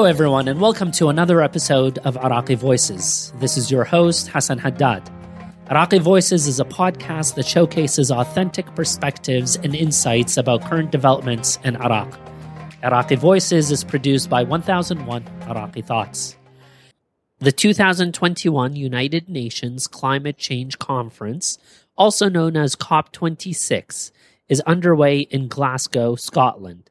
Hello, 0.00 0.08
everyone, 0.08 0.48
and 0.48 0.62
welcome 0.62 0.90
to 0.92 1.10
another 1.10 1.42
episode 1.42 1.98
of 1.98 2.16
Iraqi 2.16 2.54
Voices. 2.54 3.34
This 3.36 3.58
is 3.58 3.70
your 3.70 3.84
host, 3.84 4.28
Hassan 4.28 4.56
Haddad. 4.56 5.10
Iraqi 5.70 5.98
Voices 5.98 6.46
is 6.46 6.58
a 6.58 6.64
podcast 6.64 7.34
that 7.34 7.46
showcases 7.46 8.10
authentic 8.10 8.74
perspectives 8.74 9.56
and 9.56 9.74
insights 9.74 10.38
about 10.38 10.64
current 10.64 10.90
developments 10.90 11.58
in 11.64 11.76
Iraq. 11.76 12.18
Iraqi 12.82 13.16
Voices 13.16 13.70
is 13.70 13.84
produced 13.84 14.30
by 14.30 14.42
1001 14.42 15.22
Iraqi 15.46 15.82
Thoughts. 15.82 16.34
The 17.40 17.52
2021 17.52 18.76
United 18.76 19.28
Nations 19.28 19.86
Climate 19.86 20.38
Change 20.38 20.78
Conference, 20.78 21.58
also 21.98 22.30
known 22.30 22.56
as 22.56 22.74
COP26, 22.74 24.12
is 24.48 24.62
underway 24.62 25.18
in 25.18 25.48
Glasgow, 25.48 26.14
Scotland. 26.14 26.89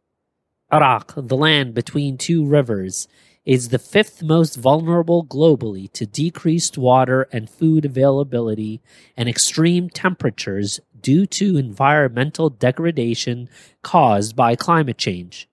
Iraq, 0.71 1.13
the 1.15 1.35
land 1.35 1.73
between 1.73 2.17
two 2.17 2.45
rivers, 2.45 3.07
is 3.45 3.69
the 3.69 3.79
fifth 3.79 4.21
most 4.21 4.55
vulnerable 4.55 5.25
globally 5.25 5.91
to 5.93 6.05
decreased 6.05 6.77
water 6.77 7.27
and 7.31 7.49
food 7.49 7.85
availability 7.85 8.79
and 9.17 9.27
extreme 9.27 9.89
temperatures 9.89 10.79
due 11.01 11.25
to 11.25 11.57
environmental 11.57 12.49
degradation 12.49 13.49
caused 13.81 14.35
by 14.35 14.55
climate 14.55 14.97
change. 14.97 15.49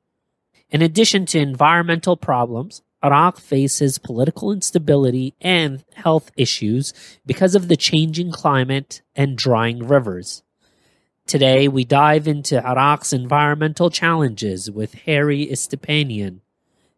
In 0.69 0.83
addition 0.83 1.25
to 1.27 1.39
environmental 1.39 2.17
problems, 2.17 2.83
Iraq 3.03 3.39
faces 3.39 3.98
political 3.98 4.53
instability 4.53 5.34
and 5.41 5.84
health 5.95 6.30
issues 6.37 6.92
because 7.25 7.55
of 7.55 7.69
the 7.69 7.77
changing 7.77 8.33
climate 8.33 9.01
and 9.14 9.39
drying 9.39 9.87
rivers. 9.87 10.42
Today, 11.27 11.66
we 11.66 11.84
dive 11.84 12.28
into 12.28 12.64
Iraq's 12.64 13.12
environmental 13.12 13.91
challenges 13.91 14.70
with 14.70 14.94
Harry 15.06 15.44
Istepanian. 15.44 16.38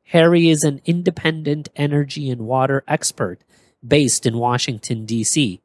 Harry 0.08 0.50
is 0.50 0.64
an 0.64 0.82
independent 0.84 1.70
energy 1.76 2.28
and 2.28 2.42
water 2.42 2.84
expert 2.86 3.40
based 3.86 4.26
in 4.26 4.36
Washington, 4.36 5.06
D.C. 5.06 5.62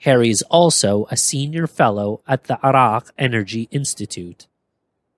Harry 0.00 0.28
is 0.28 0.42
also 0.50 1.06
a 1.10 1.16
senior 1.16 1.66
fellow 1.66 2.20
at 2.28 2.44
the 2.44 2.58
Iraq 2.62 3.10
Energy 3.16 3.68
Institute. 3.70 4.46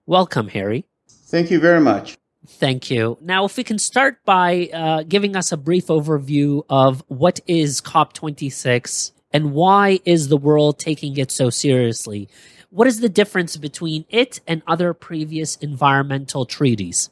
Welcome, 0.07 0.47
Harry. 0.49 0.85
Thank 1.09 1.51
you 1.51 1.59
very 1.59 1.81
much. 1.81 2.19
Thank 2.47 2.89
you. 2.89 3.19
Now, 3.21 3.47
if 3.47 3.57
we 3.57 3.65
can 3.65 3.81
start 3.81 4.25
by 4.25 4.71
uh, 4.73 5.03
giving 5.03 5.35
us 5.35 5.51
a 5.51 5.57
brief 5.57 5.89
overview 5.89 6.63
of 6.71 7.03
what 7.09 7.41
is 7.49 7.81
COP26 7.81 9.11
and 9.33 9.53
why 9.53 9.99
is 10.05 10.29
the 10.29 10.37
world 10.37 10.79
taking 10.79 11.17
it 11.17 11.33
so 11.33 11.51
seriously? 11.51 12.29
What 12.73 12.87
is 12.87 13.01
the 13.01 13.09
difference 13.09 13.57
between 13.57 14.05
it 14.09 14.39
and 14.47 14.63
other 14.65 14.95
previous 14.95 15.57
environmental 15.57 16.47
treaties? 16.47 17.11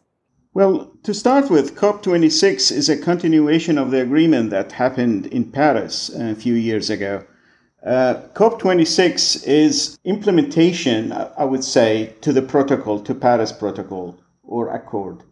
Well, 0.54 0.92
to 1.02 1.12
start 1.12 1.50
with, 1.50 1.74
COP26 1.74 2.70
is 2.70 2.88
a 2.88 2.96
continuation 2.96 3.76
of 3.76 3.90
the 3.90 4.00
agreement 4.00 4.50
that 4.50 4.70
happened 4.70 5.26
in 5.26 5.50
Paris 5.50 6.10
a 6.10 6.36
few 6.36 6.54
years 6.54 6.90
ago. 6.90 7.24
Uh, 7.84 8.22
COP26 8.34 9.48
is 9.48 9.98
implementation, 10.04 11.10
I 11.12 11.44
would 11.44 11.64
say, 11.64 12.14
to 12.20 12.32
the 12.32 12.42
protocol, 12.42 13.00
to 13.00 13.12
Paris 13.12 13.50
Protocol 13.50 14.16
or 14.44 14.68
Accord. 14.72 15.24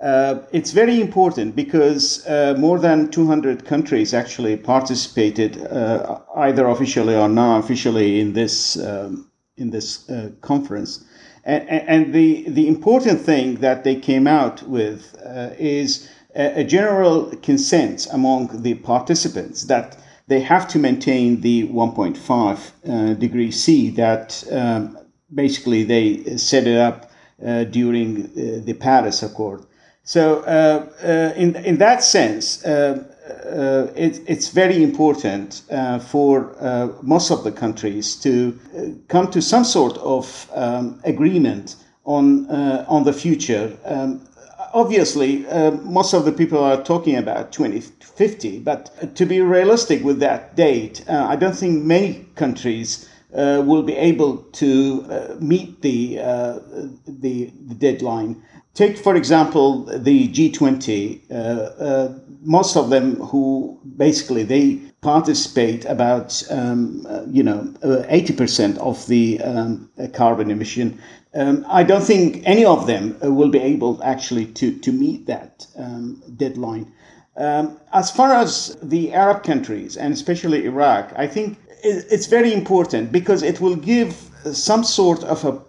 Uh, 0.00 0.40
it's 0.52 0.72
very 0.72 1.02
important 1.02 1.54
because 1.54 2.26
uh, 2.26 2.54
more 2.58 2.78
than 2.78 3.10
200 3.10 3.66
countries 3.66 4.14
actually 4.14 4.56
participated, 4.56 5.66
uh, 5.66 6.20
either 6.36 6.66
officially 6.68 7.14
or 7.14 7.28
non-officially, 7.28 8.20
in 8.20 8.32
this 8.32 8.78
um, 8.78 9.25
in 9.56 9.70
this 9.70 10.08
uh, 10.08 10.30
conference. 10.40 11.04
And, 11.44 11.68
and, 11.68 12.12
the, 12.12 12.44
the 12.48 12.66
important 12.66 13.20
thing 13.20 13.56
that 13.56 13.84
they 13.84 13.94
came 13.94 14.26
out 14.26 14.62
with 14.64 15.16
uh, 15.24 15.50
is 15.58 16.08
a, 16.34 16.60
a, 16.60 16.64
general 16.64 17.32
consent 17.42 18.08
among 18.12 18.62
the 18.62 18.74
participants 18.74 19.64
that 19.64 19.96
they 20.26 20.40
have 20.40 20.66
to 20.68 20.78
maintain 20.78 21.40
the 21.40 21.68
1.5 21.68 22.72
uh, 22.88 23.14
degree 23.14 23.52
C 23.52 23.90
that 23.90 24.42
um, 24.50 24.98
basically 25.32 25.84
they 25.84 26.36
set 26.36 26.66
it 26.66 26.76
up 26.76 27.10
uh, 27.44 27.64
during 27.64 28.24
uh, 28.24 28.64
the 28.64 28.74
Paris 28.74 29.22
Accord. 29.22 29.64
So, 30.02 30.40
uh, 30.40 31.32
in, 31.36 31.56
in 31.56 31.78
that 31.78 32.02
sense, 32.02 32.62
uh, 33.26 33.88
it, 33.96 34.20
it's 34.26 34.48
very 34.48 34.82
important 34.82 35.62
uh, 35.70 35.98
for 35.98 36.54
uh, 36.60 36.88
most 37.02 37.30
of 37.30 37.44
the 37.44 37.52
countries 37.52 38.14
to 38.16 38.58
uh, 38.76 38.82
come 39.08 39.30
to 39.30 39.42
some 39.42 39.64
sort 39.64 39.98
of 39.98 40.48
um, 40.54 41.00
agreement 41.04 41.76
on 42.04 42.48
uh, 42.50 42.84
on 42.88 43.04
the 43.04 43.12
future. 43.12 43.76
Um, 43.84 44.20
obviously, 44.72 45.44
most 45.82 46.12
of 46.14 46.24
the 46.24 46.32
people 46.32 46.62
are 46.62 46.82
talking 46.82 47.16
about 47.16 47.50
2050, 47.50 48.60
but 48.60 49.16
to 49.16 49.26
be 49.26 49.40
realistic 49.40 50.04
with 50.04 50.20
that 50.20 50.54
date, 50.54 51.02
I 51.08 51.34
don't 51.36 51.56
think 51.56 51.84
many 51.84 52.26
countries. 52.34 53.08
will 53.32 53.82
be 53.82 53.96
able 53.96 54.36
to 54.52 55.36
meet 55.40 55.82
the, 55.82 56.16
the, 57.06 57.50
the 57.68 57.74
deadline. 57.74 58.42
Take, 58.76 58.98
for 58.98 59.16
example, 59.16 59.84
the 59.86 60.28
G20 60.28 61.22
most 62.46 62.76
of 62.76 62.90
them 62.90 63.16
who 63.16 63.78
basically 63.96 64.44
they 64.44 64.76
participate 65.00 65.84
about 65.84 66.42
um, 66.50 67.04
uh, 67.08 67.24
you 67.28 67.42
know 67.42 67.74
uh, 67.82 68.04
eighty 68.08 68.32
percent 68.32 68.78
of 68.78 69.06
the 69.08 69.40
um, 69.42 69.90
carbon 70.14 70.50
emission. 70.50 70.98
Um, 71.34 71.66
I 71.68 71.82
don't 71.82 72.04
think 72.04 72.42
any 72.46 72.64
of 72.64 72.86
them 72.86 73.16
uh, 73.22 73.30
will 73.30 73.50
be 73.50 73.58
able 73.58 74.02
actually 74.02 74.46
to 74.46 74.78
to 74.78 74.92
meet 74.92 75.26
that 75.26 75.66
um, 75.76 76.22
deadline. 76.36 76.92
Um, 77.36 77.78
as 77.92 78.10
far 78.10 78.32
as 78.32 78.76
the 78.82 79.12
Arab 79.12 79.42
countries 79.42 79.96
and 79.96 80.14
especially 80.14 80.64
Iraq, 80.64 81.12
I 81.16 81.26
think 81.26 81.58
it's 81.82 82.26
very 82.26 82.52
important 82.52 83.12
because 83.12 83.42
it 83.42 83.60
will 83.60 83.76
give 83.76 84.14
some 84.52 84.84
sort 84.84 85.22
of 85.24 85.44
a 85.44 85.60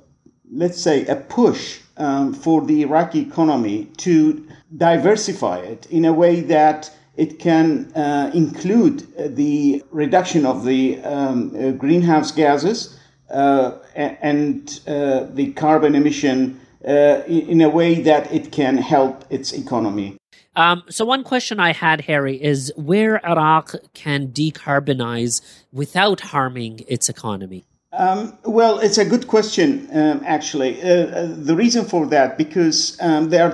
let's 0.50 0.82
say 0.82 1.06
a 1.08 1.16
push 1.16 1.82
um, 1.98 2.34
for 2.34 2.66
the 2.66 2.82
Iraqi 2.82 3.22
economy 3.22 3.86
to 3.98 4.48
diversify 4.76 5.60
it 5.60 5.88
in 5.90 6.06
a 6.06 6.14
way 6.14 6.42
that 6.42 6.92
it 7.16 7.40
can 7.40 7.92
uh, 7.96 8.32
include 8.34 9.08
the 9.36 9.84
reduction 9.92 10.46
of 10.46 10.66
the 10.66 11.00
um, 11.04 11.56
uh, 11.56 11.72
greenhouse 11.72 12.32
gases 12.32 12.98
uh, 13.32 13.72
and 13.96 14.80
uh, 14.88 15.26
the 15.32 15.52
carbon 15.54 15.96
emission 15.96 16.60
uh, 16.88 17.24
in 17.28 17.62
a 17.62 17.70
way 17.70 18.02
that 18.02 18.32
it 18.32 18.52
can 18.52 18.78
help 18.78 19.26
its 19.30 19.52
economy. 19.52 20.16
Um, 20.56 20.84
so, 20.90 21.06
one 21.06 21.24
question 21.24 21.60
I 21.60 21.72
had, 21.74 22.02
Harry, 22.02 22.42
is 22.42 22.72
where 22.76 23.24
Iraq 23.28 23.76
can 23.94 24.30
decarbonize 24.30 25.42
without 25.72 26.22
harming 26.22 26.84
its 26.88 27.10
economy? 27.10 27.66
Um, 27.94 28.38
well, 28.44 28.80
it's 28.80 28.98
a 28.98 29.06
good 29.06 29.28
question, 29.28 29.88
um, 29.92 30.22
actually. 30.26 30.82
Uh, 30.82 31.28
the 31.36 31.56
reason 31.56 31.86
for 31.86 32.06
that, 32.08 32.38
because 32.38 32.98
um, 33.02 33.30
there 33.30 33.46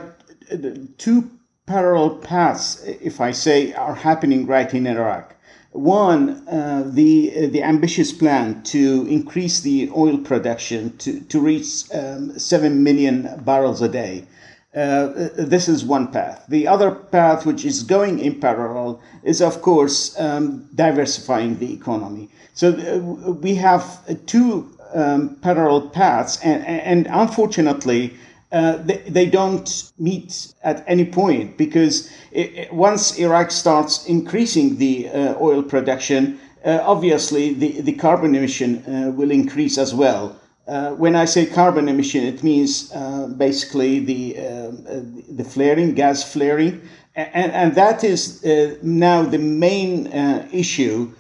are 0.52 0.58
two 0.98 1.30
parallel 1.66 2.18
paths, 2.18 2.84
if 2.84 3.22
I 3.22 3.32
say, 3.32 3.74
are 3.74 3.96
happening 3.96 4.46
right 4.46 4.72
in 4.74 4.88
Iraq. 4.88 5.36
One, 5.72 6.48
uh, 6.48 6.84
the 6.86 7.48
the 7.48 7.64
ambitious 7.64 8.12
plan 8.12 8.62
to 8.64 9.08
increase 9.10 9.62
the 9.62 9.90
oil 9.96 10.20
production 10.20 10.96
to 10.98 11.20
to 11.22 11.40
reach 11.40 11.92
um, 11.92 12.38
seven 12.38 12.84
million 12.84 13.42
barrels 13.44 13.82
a 13.82 13.90
day. 13.90 14.26
Uh, 14.76 15.30
this 15.38 15.68
is 15.70 15.86
one 15.86 16.08
path. 16.08 16.46
The 16.50 16.68
other 16.68 16.90
path, 16.92 17.46
which 17.46 17.64
is 17.64 17.84
going 17.84 18.18
in 18.20 18.40
parallel, 18.40 19.00
is 19.24 19.40
of 19.40 19.62
course 19.62 20.20
um, 20.20 20.68
diversifying 20.74 21.60
the 21.60 21.72
economy. 21.72 22.30
So 22.56 22.70
uh, 22.70 23.32
we 23.34 23.54
have 23.56 24.26
two 24.26 24.76
um, 24.96 25.36
parallel 25.42 25.90
paths, 25.90 26.40
and, 26.44 26.66
and 26.66 27.08
unfortunately, 27.12 28.16
uh, 28.52 28.78
they, 28.78 28.98
they, 29.08 29.26
don't 29.26 29.92
meet 29.98 30.54
at 30.64 30.84
any 30.88 31.06
point 31.06 31.58
because 31.58 32.12
it, 32.32 32.54
it, 32.56 32.74
once 32.74 33.18
Iraq 33.18 33.50
starts 33.50 34.06
increasing 34.06 34.78
the 34.78 35.10
uh, 35.10 35.36
oil 35.42 35.64
production, 35.64 36.40
uh, 36.64 36.80
obviously 36.84 37.54
the, 37.54 37.82
the 37.82 37.94
carbon 37.94 38.36
emission 38.36 38.84
uh, 38.86 39.12
will 39.12 39.32
increase 39.32 39.80
as 39.80 39.94
well. 39.94 40.40
Uh, 40.66 40.92
when 40.92 41.16
I 41.16 41.26
say 41.26 41.46
carbon 41.46 41.90
emission, 41.90 42.24
it 42.24 42.42
means 42.44 42.92
basically 43.38 44.00
the 44.00 44.34
the 45.30 45.44
flaring, 45.44 45.94
gas 45.94 46.32
flaring, 46.32 46.82
and, 47.16 47.52
and 47.52 47.76
that 47.76 48.04
is 48.04 48.44
now 48.82 49.24
the 49.24 49.40
main 49.40 50.08
issue 50.52 51.12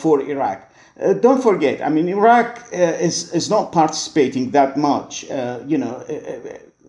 for 0.00 0.20
Iraq. 0.20 0.70
Uh, 1.00 1.12
don't 1.12 1.42
forget, 1.42 1.82
I 1.82 1.88
mean, 1.88 2.08
Iraq 2.08 2.60
uh, 2.72 2.76
is, 2.76 3.32
is 3.32 3.50
not 3.50 3.72
participating 3.72 4.50
that 4.52 4.76
much. 4.76 5.28
Uh, 5.28 5.58
you 5.66 5.76
know, 5.76 6.04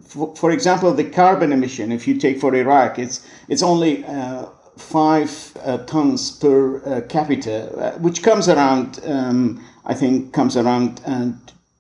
for, 0.04 0.36
for, 0.36 0.52
example, 0.52 0.94
the 0.94 1.10
carbon 1.10 1.52
emission, 1.52 1.92
if 1.92 2.08
you 2.08 2.20
take 2.20 2.40
for 2.40 2.54
Iraq, 2.54 3.00
it's, 3.00 3.26
it's 3.50 3.64
only 3.64 4.06
uh, 4.06 4.46
five 4.78 5.58
uh, 5.64 5.80
tons 5.80 6.32
per 6.32 6.84
uh, 6.86 7.02
capita, 7.10 7.72
uh, 7.78 7.98
which 7.98 8.22
comes 8.22 8.48
around, 8.48 9.00
um, 9.06 9.64
I 9.86 9.96
think, 9.96 10.34
comes 10.34 10.56
around 10.56 11.02
uh, 11.08 11.32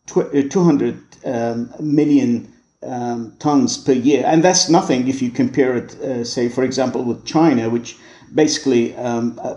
tw- 0.08 0.34
uh, 0.34 0.50
200 0.50 0.98
um, 1.26 1.74
million 1.80 2.52
um, 2.84 3.36
tons 3.40 3.78
per 3.78 3.94
year, 3.94 4.24
and 4.26 4.44
that's 4.44 4.70
nothing 4.70 5.08
if 5.08 5.22
you 5.22 5.32
compare 5.32 5.76
it, 5.76 5.96
uh, 5.96 6.24
say, 6.24 6.50
for 6.50 6.64
example, 6.64 7.04
with 7.04 7.26
China, 7.26 7.70
which 7.70 7.98
basically 8.34 8.96
um, 8.96 9.40
uh, 9.44 9.56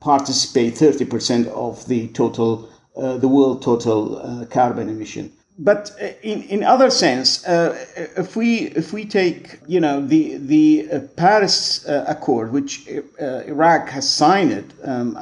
participate 0.00 0.74
30% 0.74 1.46
of 1.48 1.86
the 1.86 2.08
total, 2.08 2.68
uh, 2.96 3.16
the 3.16 3.28
world 3.28 3.62
total 3.62 4.18
uh, 4.18 4.44
carbon 4.46 4.88
emission. 4.88 5.32
But 5.58 5.90
uh, 6.02 6.08
in, 6.22 6.42
in 6.42 6.62
other 6.62 6.90
sense, 6.90 7.42
if 7.46 8.36
we 8.36 8.66
if 8.76 8.92
we 8.92 9.06
take 9.06 9.58
you 9.66 9.80
know 9.80 10.06
the 10.06 10.36
the 10.36 11.08
Paris 11.16 11.82
Accord, 11.88 12.52
which 12.52 12.86
Iraq 13.18 13.88
has 13.88 14.06
signed 14.06 14.52
it, 14.52 14.66
um, 14.84 15.16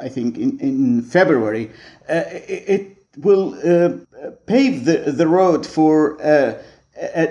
I 0.00 0.08
think 0.08 0.36
in, 0.36 0.58
in 0.58 1.02
February, 1.02 1.70
it 2.08 2.97
will 3.20 3.52
pave 4.46 4.84
the, 4.84 5.12
the 5.12 5.26
road 5.26 5.66
for 5.66 6.16
a, 6.20 6.58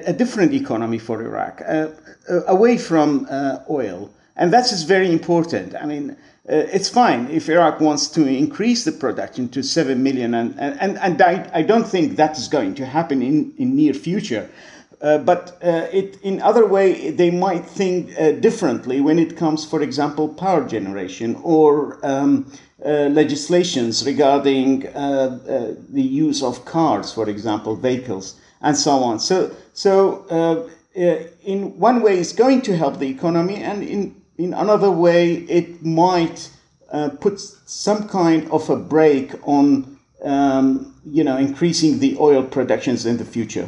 a, 0.07 0.13
different 0.13 0.53
economy 0.53 0.97
for 0.97 1.21
Iraq, 1.21 1.61
uh, 1.61 1.89
uh, 2.29 2.43
away 2.47 2.77
from 2.77 3.27
uh, 3.29 3.59
oil. 3.69 4.09
And 4.35 4.53
that 4.53 4.71
is 4.71 4.83
very 4.83 5.11
important. 5.11 5.75
I 5.75 5.85
mean, 5.85 6.15
it's 6.45 6.87
fine 6.87 7.29
if 7.29 7.49
Iraq 7.49 7.81
wants 7.81 8.07
to 8.09 8.25
increase 8.25 8.85
the 8.85 8.91
production 8.91 9.49
to 9.49 9.63
7 9.63 10.01
million, 10.01 10.33
and, 10.33 10.57
and, 10.59 10.97
and 10.99 11.21
I, 11.21 11.49
I 11.53 11.61
don't 11.63 11.87
think 11.87 12.15
that 12.15 12.37
is 12.37 12.47
going 12.47 12.75
to 12.75 12.85
happen 12.85 13.21
in, 13.21 13.53
in 13.57 13.75
near 13.75 13.93
future. 13.93 14.49
Uh, 14.99 15.19
but 15.19 15.57
uh, 15.63 15.87
it, 15.91 16.17
in 16.23 16.41
other 16.41 16.65
way, 16.65 17.11
they 17.11 17.29
might 17.29 17.65
think 17.65 18.09
uh, 18.19 18.31
differently 18.31 18.99
when 18.99 19.19
it 19.19 19.37
comes, 19.37 19.63
for 19.63 19.81
example, 19.81 20.27
power 20.27 20.67
generation 20.67 21.39
or 21.43 21.99
um, 22.03 22.51
legislations 22.79 24.05
regarding 24.05 24.81
the 24.81 25.77
use 26.01 26.43
of 26.43 26.63
cars, 26.65 27.11
for 27.11 27.27
example, 27.29 27.75
vehicles 27.75 28.35
and 28.61 28.75
so 28.75 29.03
on. 29.03 29.19
So, 29.19 29.55
so 29.73 30.25
uh, 30.29 30.99
uh, 30.99 31.23
in 31.43 31.77
one 31.77 32.01
way, 32.01 32.17
it's 32.19 32.33
going 32.33 32.61
to 32.63 32.75
help 32.75 32.99
the 32.99 33.07
economy, 33.07 33.57
and 33.57 33.83
in 33.83 34.15
in 34.37 34.53
another 34.53 34.91
way, 34.91 35.33
it 35.33 35.83
might 35.83 36.49
uh, 36.91 37.09
put 37.09 37.39
some 37.39 38.07
kind 38.07 38.49
of 38.51 38.69
a 38.69 38.75
brake 38.75 39.33
on, 39.47 39.97
um, 40.23 40.93
you 41.05 41.23
know, 41.23 41.37
increasing 41.37 41.97
the 41.99 42.15
oil 42.19 42.43
productions 42.43 43.05
in 43.07 43.17
the 43.17 43.25
future. 43.25 43.67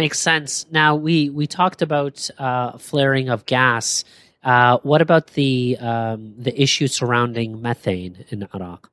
Makes 0.00 0.20
sense. 0.20 0.64
Now 0.70 0.96
we 0.96 1.28
we 1.28 1.46
talked 1.46 1.82
about 1.82 2.30
uh, 2.38 2.78
flaring 2.78 3.28
of 3.28 3.44
gas. 3.44 4.02
Uh, 4.42 4.78
what 4.82 5.02
about 5.02 5.26
the 5.34 5.76
um, 5.78 6.32
the 6.38 6.54
issue 6.58 6.86
surrounding 6.86 7.60
methane 7.60 8.24
in 8.30 8.48
Iraq? 8.54 8.90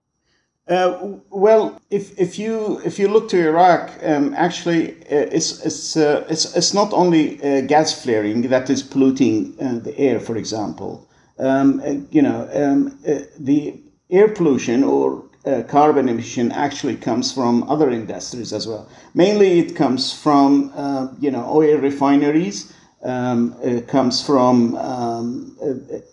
Uh, 0.67 1.15
well, 1.29 1.79
if, 1.89 2.05
if 2.19 2.37
you 2.37 2.81
if 2.83 2.99
you 2.99 3.07
look 3.07 3.29
to 3.29 3.37
Iraq, 3.37 3.89
um, 4.03 4.33
actually, 4.33 4.95
uh, 5.03 5.37
it's 5.37 5.65
it's, 5.65 5.95
uh, 5.95 6.25
it's 6.29 6.57
it's 6.57 6.73
not 6.73 6.91
only 6.91 7.41
uh, 7.41 7.61
gas 7.61 7.89
flaring 8.03 8.41
that 8.49 8.69
is 8.69 8.83
polluting 8.83 9.55
uh, 9.61 9.79
the 9.79 9.97
air. 9.97 10.19
For 10.19 10.35
example, 10.35 11.07
um, 11.39 11.81
uh, 11.85 12.03
you 12.11 12.21
know, 12.21 12.49
um, 12.53 12.99
the 13.39 13.79
air 14.09 14.27
pollution 14.27 14.83
or 14.83 15.23
carbon 15.67 16.09
emission 16.09 16.51
actually 16.51 16.95
comes 16.95 17.31
from 17.31 17.63
other 17.69 17.89
industries 17.89 18.53
as 18.53 18.67
well. 18.67 18.89
Mainly, 19.13 19.59
it 19.59 19.75
comes 19.75 20.13
from 20.13 20.71
you 21.19 21.31
know 21.31 21.45
oil 21.49 21.77
refineries. 21.77 22.73
Um, 23.03 23.55
it 23.61 23.87
comes 23.87 24.25
from 24.25 24.75
um, 24.75 25.55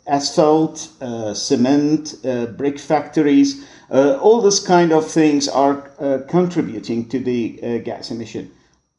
asphalt, 0.06 0.88
cement, 1.34 2.14
brick 2.56 2.78
factories. 2.78 3.64
Uh, 3.90 4.18
all 4.20 4.40
this 4.40 4.58
kind 4.58 4.92
of 4.92 5.08
things 5.08 5.46
are 5.46 5.90
uh, 6.00 6.18
contributing 6.28 7.08
to 7.08 7.18
the 7.18 7.60
uh, 7.62 7.78
gas 7.78 8.10
emission. 8.10 8.50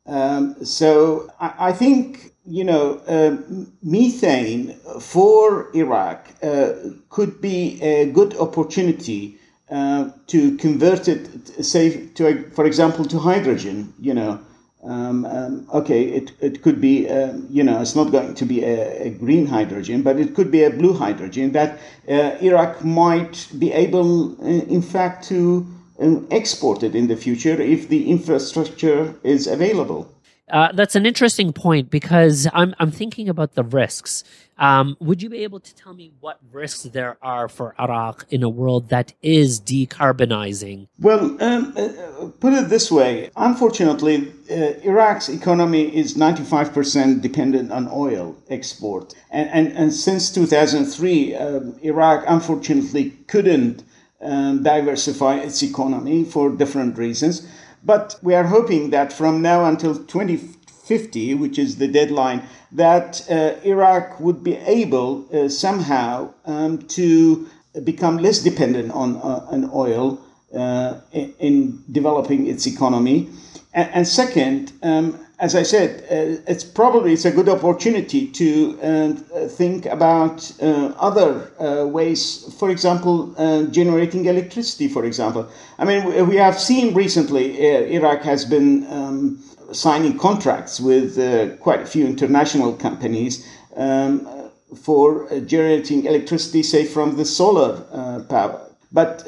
Um, 0.05 0.63
so 0.63 1.29
I, 1.39 1.53
I, 1.69 1.71
think 1.73 2.33
you 2.45 2.63
know 2.63 3.01
uh, 3.07 3.37
methane 3.81 4.75
for 5.01 5.75
Iraq 5.75 6.27
uh, 6.43 6.73
could 7.09 7.41
be 7.41 7.81
a 7.81 8.05
good 8.11 8.37
opportunity 8.37 9.37
uh, 9.69 10.09
to 10.27 10.57
convert 10.57 11.07
it, 11.07 11.65
say, 11.65 12.07
to 12.15 12.49
for 12.51 12.65
example, 12.65 13.05
to 13.05 13.19
hydrogen. 13.19 13.93
You 13.99 14.13
know, 14.13 14.39
um, 14.83 15.25
um, 15.25 15.67
okay, 15.73 16.03
it, 16.03 16.31
it 16.39 16.61
could 16.61 16.79
be, 16.79 17.09
uh, 17.09 17.33
you 17.49 17.63
know, 17.63 17.81
it's 17.81 17.95
not 17.95 18.11
going 18.11 18.35
to 18.35 18.45
be 18.45 18.63
a, 18.63 19.07
a, 19.07 19.09
green 19.09 19.47
hydrogen, 19.47 20.03
but 20.03 20.19
it 20.19 20.35
could 20.35 20.51
be 20.51 20.63
a 20.63 20.69
blue 20.69 20.93
hydrogen 20.93 21.51
that 21.53 21.79
uh, 22.07 22.37
Iraq 22.39 22.83
might 22.83 23.47
be 23.57 23.71
able, 23.71 24.33
uh, 24.43 24.45
in 24.45 24.83
fact, 24.83 25.27
to 25.29 25.65
um, 25.99 26.27
export 26.29 26.83
it 26.83 26.93
in 26.93 27.07
the 27.07 27.17
future 27.17 27.59
if 27.59 27.89
the 27.89 28.09
infrastructure 28.11 29.15
is 29.23 29.47
available. 29.47 30.14
Uh, 30.49 30.71
that's 30.73 30.95
an 30.95 31.05
interesting 31.05 31.51
point 31.51 31.89
because 31.89 32.47
I'm 32.53 32.75
I'm 32.79 32.91
thinking 32.91 33.29
about 33.29 33.55
the 33.55 33.63
risks. 33.63 34.23
Um, 34.57 34.95
would 34.99 35.21
you 35.21 35.29
be 35.29 35.43
able 35.43 35.59
to 35.59 35.75
tell 35.75 35.93
me 35.93 36.11
what 36.19 36.39
risks 36.51 36.83
there 36.83 37.17
are 37.21 37.49
for 37.49 37.75
Iraq 37.79 38.25
in 38.29 38.43
a 38.43 38.47
world 38.47 38.89
that 38.89 39.11
is 39.21 39.59
decarbonizing? 39.59 40.87
Well, 40.99 41.35
um, 41.43 41.73
uh, 41.75 42.27
put 42.39 42.53
it 42.53 42.69
this 42.69 42.91
way: 42.91 43.31
unfortunately, 43.35 44.31
uh, 44.51 44.73
Iraq's 44.83 45.29
economy 45.29 45.93
is 45.95 46.15
95% 46.15 47.21
dependent 47.21 47.71
on 47.71 47.89
oil 47.91 48.35
export, 48.47 49.15
and 49.31 49.49
and, 49.49 49.75
and 49.75 49.93
since 49.93 50.31
2003, 50.31 51.35
um, 51.35 51.79
Iraq 51.81 52.23
unfortunately 52.27 53.11
couldn't 53.27 53.83
um, 54.21 54.61
diversify 54.61 55.37
its 55.37 55.63
economy 55.63 56.23
for 56.23 56.51
different 56.51 56.97
reasons. 56.99 57.47
But 57.85 58.19
we 58.23 58.33
are 58.33 58.45
hoping 58.45 58.89
that 58.89 59.13
from 59.13 59.41
now 59.41 59.65
until 59.65 59.95
2050, 59.95 61.35
which 61.35 61.59
is 61.59 61.77
the 61.77 61.87
deadline, 61.87 62.41
that 62.71 63.29
uh, 63.29 63.53
Iraq 63.63 64.19
would 64.19 64.43
be 64.43 64.55
able 64.55 65.25
uh, 65.31 65.49
somehow 65.49 66.33
um, 66.45 66.79
to 66.97 67.47
become 67.83 68.17
less 68.17 68.39
dependent 68.39 68.91
on, 68.91 69.17
uh, 69.17 69.45
on 69.49 69.69
oil 69.73 70.19
uh, 70.55 70.99
in, 71.11 71.33
in, 71.39 71.83
developing 71.91 72.47
its 72.47 72.65
economy. 72.65 73.29
And, 73.75 73.89
and 73.93 74.07
second, 74.07 74.71
um, 74.81 75.19
as 75.37 75.53
I 75.53 75.63
said, 75.63 76.03
uh, 76.03 76.41
it's 76.47 76.63
probably 76.63 77.11
it's 77.11 77.25
a 77.25 77.31
good 77.31 77.49
opportunity 77.49 78.27
to 78.27 78.79
uh, 78.81 79.47
think 79.49 79.85
about 79.85 80.49
uh, 80.61 80.93
other 80.97 81.51
uh, 81.59 81.85
ways. 81.85 82.53
For 82.57 82.69
example, 82.69 83.35
uh, 83.37 83.63
generating 83.65 84.25
electricity. 84.25 84.87
For 84.87 85.03
example, 85.03 85.49
I 85.77 85.83
mean, 85.83 86.27
we 86.29 86.37
have 86.37 86.57
seen 86.57 86.93
recently 86.93 87.45
uh, 87.59 87.81
Iraq 87.81 88.21
has 88.21 88.45
been 88.45 88.87
um, 88.89 89.43
signing 89.73 90.17
contracts 90.17 90.79
with 90.79 91.17
quite 91.59 91.81
a 91.81 91.85
few 91.85 92.05
international 92.07 92.73
companies 92.73 93.45
um, 93.75 94.49
for 94.83 95.27
generating 95.41 96.05
electricity, 96.05 96.63
say 96.63 96.85
from 96.85 97.17
the 97.17 97.25
solar 97.25 97.81
power. 98.29 98.61
But 98.93 99.23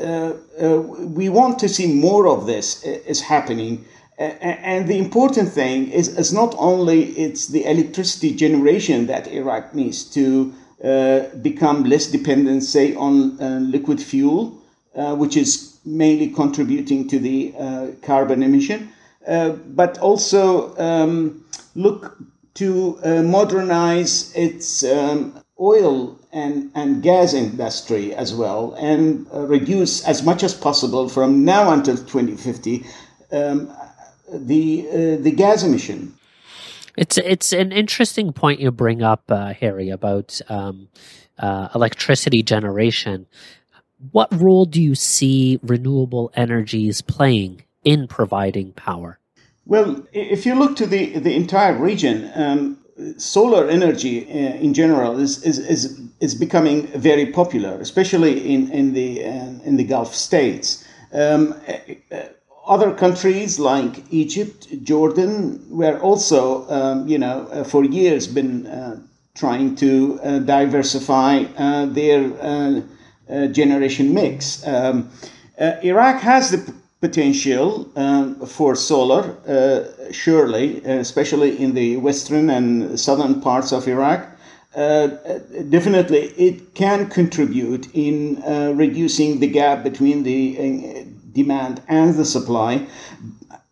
we 1.17 1.27
want 1.27 1.59
to 1.59 1.67
see 1.67 1.93
more 1.93 2.27
of 2.29 2.45
this 2.45 2.83
is 2.83 3.19
happening 3.19 3.83
and 4.17 4.87
the 4.87 4.97
important 4.97 5.49
thing 5.49 5.91
is, 5.91 6.07
is 6.17 6.33
not 6.33 6.55
only 6.57 7.05
it's 7.11 7.47
the 7.47 7.65
electricity 7.65 8.33
generation 8.33 9.05
that 9.07 9.27
Iraq 9.27 9.75
needs 9.75 10.03
to 10.03 10.53
uh, 10.83 11.21
become 11.41 11.83
less 11.83 12.07
dependent, 12.07 12.63
say, 12.63 12.95
on 12.95 13.39
uh, 13.41 13.59
liquid 13.59 14.01
fuel, 14.01 14.59
uh, 14.95 15.15
which 15.15 15.37
is 15.37 15.79
mainly 15.85 16.29
contributing 16.29 17.07
to 17.07 17.19
the 17.19 17.53
uh, 17.57 17.87
carbon 18.01 18.43
emission, 18.43 18.91
uh, 19.27 19.49
but 19.49 19.97
also 19.99 20.75
um, 20.77 21.43
look 21.75 22.17
to 22.55 22.99
uh, 23.03 23.21
modernize 23.21 24.35
its 24.35 24.83
um, 24.83 25.33
oil 25.59 26.17
and, 26.33 26.71
and 26.75 27.03
gas 27.03 27.33
industry 27.33 28.13
as 28.13 28.33
well 28.33 28.73
and 28.79 29.27
reduce 29.49 30.03
as 30.05 30.23
much 30.23 30.43
as 30.43 30.53
possible 30.53 31.09
from 31.09 31.43
now 31.45 31.71
until 31.71 31.95
2050 31.95 32.85
um, 33.31 33.71
the 34.31 34.87
uh, 34.89 35.21
the 35.21 35.31
gas 35.31 35.63
emission. 35.63 36.13
It's 36.97 37.17
it's 37.17 37.53
an 37.53 37.71
interesting 37.71 38.33
point 38.33 38.59
you 38.59 38.71
bring 38.71 39.03
up, 39.03 39.23
uh, 39.29 39.53
Harry, 39.53 39.89
about 39.89 40.41
um, 40.49 40.89
uh, 41.37 41.69
electricity 41.75 42.43
generation. 42.43 43.27
What 44.11 44.33
role 44.33 44.65
do 44.65 44.81
you 44.81 44.95
see 44.95 45.59
renewable 45.63 46.31
energies 46.35 47.01
playing 47.01 47.63
in 47.83 48.07
providing 48.07 48.73
power? 48.73 49.19
Well, 49.65 50.05
if 50.13 50.45
you 50.45 50.55
look 50.55 50.75
to 50.77 50.87
the 50.87 51.19
the 51.19 51.35
entire 51.35 51.75
region, 51.75 52.31
um, 52.35 52.77
solar 53.17 53.67
energy 53.67 54.25
uh, 54.29 54.55
in 54.55 54.73
general 54.73 55.19
is, 55.19 55.43
is, 55.43 55.59
is, 55.59 56.01
is 56.19 56.33
becoming 56.33 56.87
very 56.87 57.27
popular, 57.27 57.79
especially 57.79 58.53
in, 58.53 58.71
in, 58.71 58.93
the, 58.93 59.21
in 59.21 59.77
the 59.77 59.83
Gulf 59.83 60.15
states. 60.15 60.83
Um, 61.13 61.53
uh, 62.11 62.23
other 62.67 62.93
countries 62.93 63.59
like 63.59 64.03
Egypt, 64.11 64.67
Jordan, 64.83 65.65
were 65.69 65.97
also, 65.99 66.69
um, 66.69 67.07
you 67.07 67.17
know, 67.17 67.47
uh, 67.51 67.63
for 67.63 67.83
years 67.83 68.27
been 68.27 68.67
uh, 68.67 68.99
trying 69.35 69.75
to 69.75 70.19
uh, 70.23 70.39
diversify 70.39 71.45
uh, 71.57 71.85
their 71.85 72.31
uh, 72.41 73.47
generation 73.47 74.13
mix. 74.13 74.65
Um, 74.67 75.09
Iraq 75.59 76.21
has 76.21 76.51
the 76.51 76.73
potential 77.01 77.89
um, 77.95 78.35
for 78.45 78.75
solar, 78.75 79.35
surely, 80.11 80.83
especially 80.85 81.57
in 81.57 81.73
the 81.73 81.97
western 81.97 82.49
and 82.49 82.99
southern 82.99 83.41
parts 83.41 83.71
of 83.71 83.87
Iraq. 83.87 84.27
Definitely, 84.75 86.31
it 86.37 86.75
can 86.75 87.09
contribute 87.09 87.87
in 87.93 88.41
reducing 88.77 89.39
the 89.39 89.47
gap 89.47 89.83
between 89.83 90.23
the 90.23 90.96
demand 91.41 91.81
and 91.87 92.15
the 92.15 92.25
supply. 92.25 92.71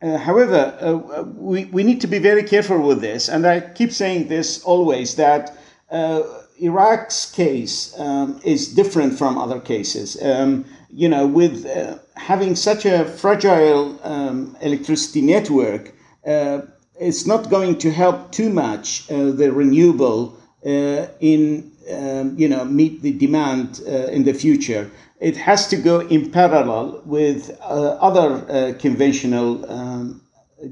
Uh, 0.01 0.17
however, 0.17 0.61
uh, 0.79 1.23
we, 1.51 1.65
we 1.65 1.83
need 1.83 1.99
to 2.01 2.07
be 2.07 2.19
very 2.19 2.43
careful 2.43 2.79
with 2.89 2.99
this, 3.01 3.29
and 3.29 3.45
I 3.45 3.59
keep 3.59 3.91
saying 3.91 4.27
this 4.27 4.63
always 4.63 5.15
that 5.15 5.43
Iraq's 6.59 7.31
case 7.31 7.97
um, 7.99 8.39
is 8.43 8.73
different 8.73 9.17
from 9.17 9.37
other 9.37 9.59
cases. 9.59 10.21
Um, 10.21 10.65
you 10.89 11.09
know, 11.09 11.27
with 11.27 11.65
uh, 11.65 11.97
having 12.15 12.55
such 12.55 12.85
a 12.85 13.05
fragile 13.05 13.99
um, 14.03 14.55
electricity 14.61 15.21
network, 15.21 15.93
uh, 16.25 16.61
it's 16.99 17.25
not 17.25 17.49
going 17.49 17.77
to 17.79 17.91
help 17.91 18.31
too 18.31 18.49
much 18.49 19.09
uh, 19.11 19.31
the 19.31 19.51
renewable 19.51 20.37
uh, 20.65 21.07
in, 21.19 21.71
um, 21.91 22.35
you 22.37 22.47
know, 22.47 22.63
meet 22.63 23.01
the 23.01 23.11
demand 23.11 23.81
uh, 23.85 24.07
in 24.07 24.23
the 24.23 24.33
future. 24.33 24.89
It 25.19 25.37
has 25.37 25.67
to 25.69 25.77
go 25.77 26.01
in 26.01 26.31
parallel 26.31 27.01
with 27.05 27.57
uh, 27.61 27.97
other 28.01 28.73
conventional 28.73 29.69
um, 29.71 30.21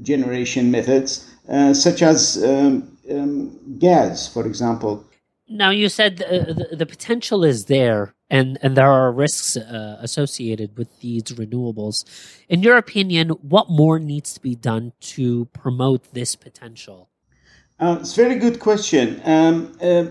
generation 0.02 0.70
methods, 0.70 1.30
such 1.72 2.02
as 2.02 2.42
um, 2.44 2.96
um, 3.10 3.78
gas, 3.78 4.32
for 4.32 4.46
example. 4.46 5.04
Now, 5.48 5.70
you 5.70 5.88
said 5.88 6.18
the, 6.18 6.66
the, 6.70 6.76
the 6.76 6.86
potential 6.86 7.44
is 7.44 7.66
there 7.66 8.14
and 8.30 8.58
and 8.62 8.76
there 8.76 8.90
are 8.90 9.12
risks 9.12 9.56
uh, 9.56 9.98
associated 10.00 10.76
with 10.78 10.88
these 11.00 11.24
renewables. 11.24 12.04
In 12.48 12.62
your 12.62 12.76
opinion, 12.76 13.30
what 13.54 13.68
more 13.68 13.98
needs 13.98 14.34
to 14.34 14.40
be 14.40 14.54
done 14.54 14.92
to 15.14 15.46
promote 15.46 16.12
this 16.14 16.34
potential? 16.34 17.10
Uh, 17.78 17.98
it's 18.00 18.16
a 18.16 18.22
very 18.22 18.36
good 18.36 18.60
question. 18.60 19.20
Um, 19.24 19.76
uh, 19.80 20.06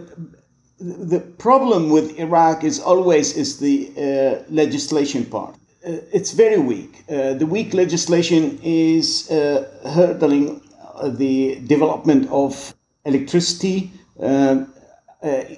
the 0.84 1.20
problem 1.20 1.90
with 1.90 2.20
Iraq 2.20 2.64
is 2.64 2.80
always 2.80 3.38
is 3.38 3.60
the 3.60 3.92
uh, 3.96 4.44
legislation 4.50 5.26
part. 5.26 5.56
Uh, 5.86 5.98
it's 6.12 6.32
very 6.32 6.58
weak. 6.58 7.04
Uh, 7.10 7.34
the 7.34 7.46
weak 7.46 7.74
legislation 7.74 8.60
is 8.64 9.28
hurdling 9.30 10.62
the 11.04 11.60
development 11.68 12.30
of 12.30 12.74
electricity, 13.06 13.92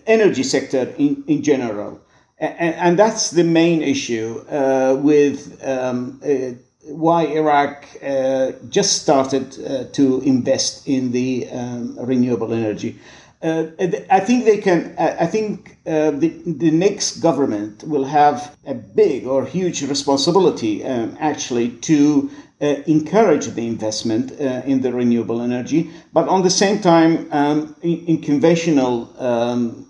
energy 0.08 0.44
sector 0.44 0.94
in, 0.98 1.24
in 1.27 1.44
general 1.44 2.00
and, 2.38 2.75
and 2.75 3.00
that's 3.00 3.32
the 3.32 3.44
main 3.44 3.82
issue 3.82 4.44
uh, 4.50 4.98
with 5.01 5.62
um, 5.65 6.22
uh, 6.24 6.51
why 6.88 7.25
Iraq 7.25 7.88
uh, 8.03 8.51
just 8.70 9.01
started 9.01 9.51
to 9.94 10.22
invest 10.22 10.88
in 10.88 11.12
the 11.12 11.48
um, 11.50 11.98
renewable 12.00 12.53
energy. 12.53 13.00
Uh, 13.46 13.68
I 14.10 14.20
think 14.22 14.46
they 14.46 14.58
can. 14.58 14.96
I 14.98 15.28
think 15.28 15.78
uh, 15.86 16.12
the 16.22 16.30
the 16.46 16.72
next 16.72 17.20
government 17.28 17.84
will 17.84 18.06
have 18.06 18.58
a 18.66 18.74
big 18.74 19.28
or 19.28 19.46
huge 19.46 19.84
responsibility, 19.84 20.84
um, 20.84 21.16
actually, 21.20 21.70
to 21.90 22.30
encourage 22.88 23.48
the 23.48 23.68
investment 23.68 24.32
in 24.72 24.82
the 24.82 24.92
renewable 24.92 25.42
energy, 25.42 25.92
but 26.14 26.28
on 26.30 26.42
the 26.42 26.50
same 26.50 26.80
time, 26.80 27.28
um, 27.32 27.75
in, 27.84 28.06
in, 28.08 28.22
conventional 28.22 29.14
um, 29.20 29.86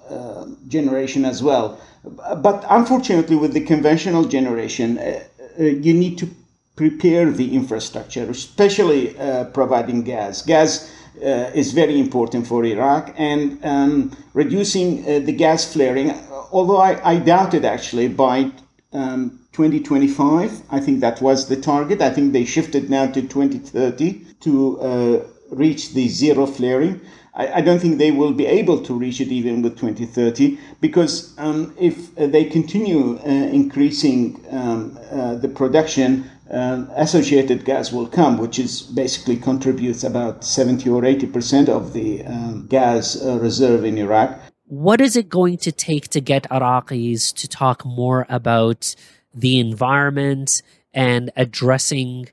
generation 0.67 1.25
as 1.25 1.41
well. 1.41 1.79
But 2.03 2.65
unfortunately, 2.69 3.35
with 3.35 3.53
the 3.53 3.61
conventional 3.61 4.25
generation, 4.25 4.97
uh, 4.97 5.23
uh, 5.59 5.63
you 5.63 5.93
need 5.93 6.17
to 6.19 6.29
prepare 6.75 7.31
the 7.31 7.55
infrastructure, 7.55 8.29
especially 8.29 9.17
uh, 9.17 9.45
providing 9.45 10.03
gas. 10.03 10.41
Gas 10.41 10.89
uh, 10.89 10.94
is 11.21 11.71
very 11.73 11.99
important 11.99 12.47
for 12.47 12.63
Iraq, 12.65 13.13
and 13.17 13.63
um, 13.63 14.11
reducing 14.33 15.03
uh, 15.03 15.19
the 15.19 15.31
gas 15.31 15.71
flaring, 15.71 16.11
although 16.51 16.77
I, 16.77 16.93
I 17.03 17.13
it. 17.53 17.65
actually 17.65 18.07
by 18.07 18.51
um, 18.93 19.39
2025, 19.53 20.63
I 20.69 20.79
think 20.79 20.99
that 21.01 21.21
was 21.21 21.47
the 21.47 21.55
target. 21.55 22.01
I 22.01 22.09
think 22.09 22.33
they 22.33 22.45
shifted 22.45 22.89
now 22.89 23.07
to 23.07 23.21
2030 23.21 24.25
to 24.41 24.79
uh, 24.79 25.25
reach 25.49 25.93
the 25.93 26.07
zero 26.07 26.45
flaring. 26.45 27.01
I, 27.33 27.53
I, 27.55 27.61
don't 27.61 27.79
think 27.79 27.97
they 27.97 28.11
will 28.11 28.33
be 28.33 28.45
able 28.45 28.81
to 28.81 28.93
reach 28.93 29.19
it 29.19 29.27
even 29.27 29.61
with 29.61 29.77
2030 29.77 30.57
because 30.79 31.33
um, 31.37 31.73
if 31.79 32.17
uh, 32.17 32.27
they 32.27 32.45
continue 32.45 33.17
uh, 33.19 33.29
increasing 33.29 34.43
um, 34.51 34.97
uh, 35.11 35.35
the 35.35 35.49
production, 35.49 36.29
uh, 36.49 36.85
associated 36.95 37.65
gas 37.65 37.91
will 37.91 38.07
come, 38.07 38.37
which 38.37 38.59
is 38.59 38.81
basically 38.81 39.37
contributes 39.37 40.03
about 40.03 40.43
70 40.43 40.89
or 40.89 41.03
80 41.03 41.27
percent 41.27 41.69
of 41.69 41.93
the 41.93 42.23
um, 42.23 42.67
gas 42.67 43.21
uh, 43.21 43.37
reserve 43.39 43.83
in 43.83 43.97
Iraq. 43.97 44.39
What 44.67 45.01
is 45.01 45.15
it 45.15 45.29
going 45.29 45.57
to 45.59 45.71
take 45.71 46.07
to 46.09 46.21
get 46.21 46.49
Iraqis 46.49 47.33
to 47.35 47.47
talk 47.47 47.85
more 47.85 48.25
about 48.29 48.95
the 49.33 49.59
environment 49.59 50.61
and 50.93 51.31
addressing 51.35 52.29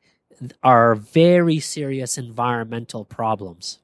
our 0.63 0.95
very 0.95 1.61
serious 1.61 2.17
environmental 2.17 3.05
problems? 3.05 3.79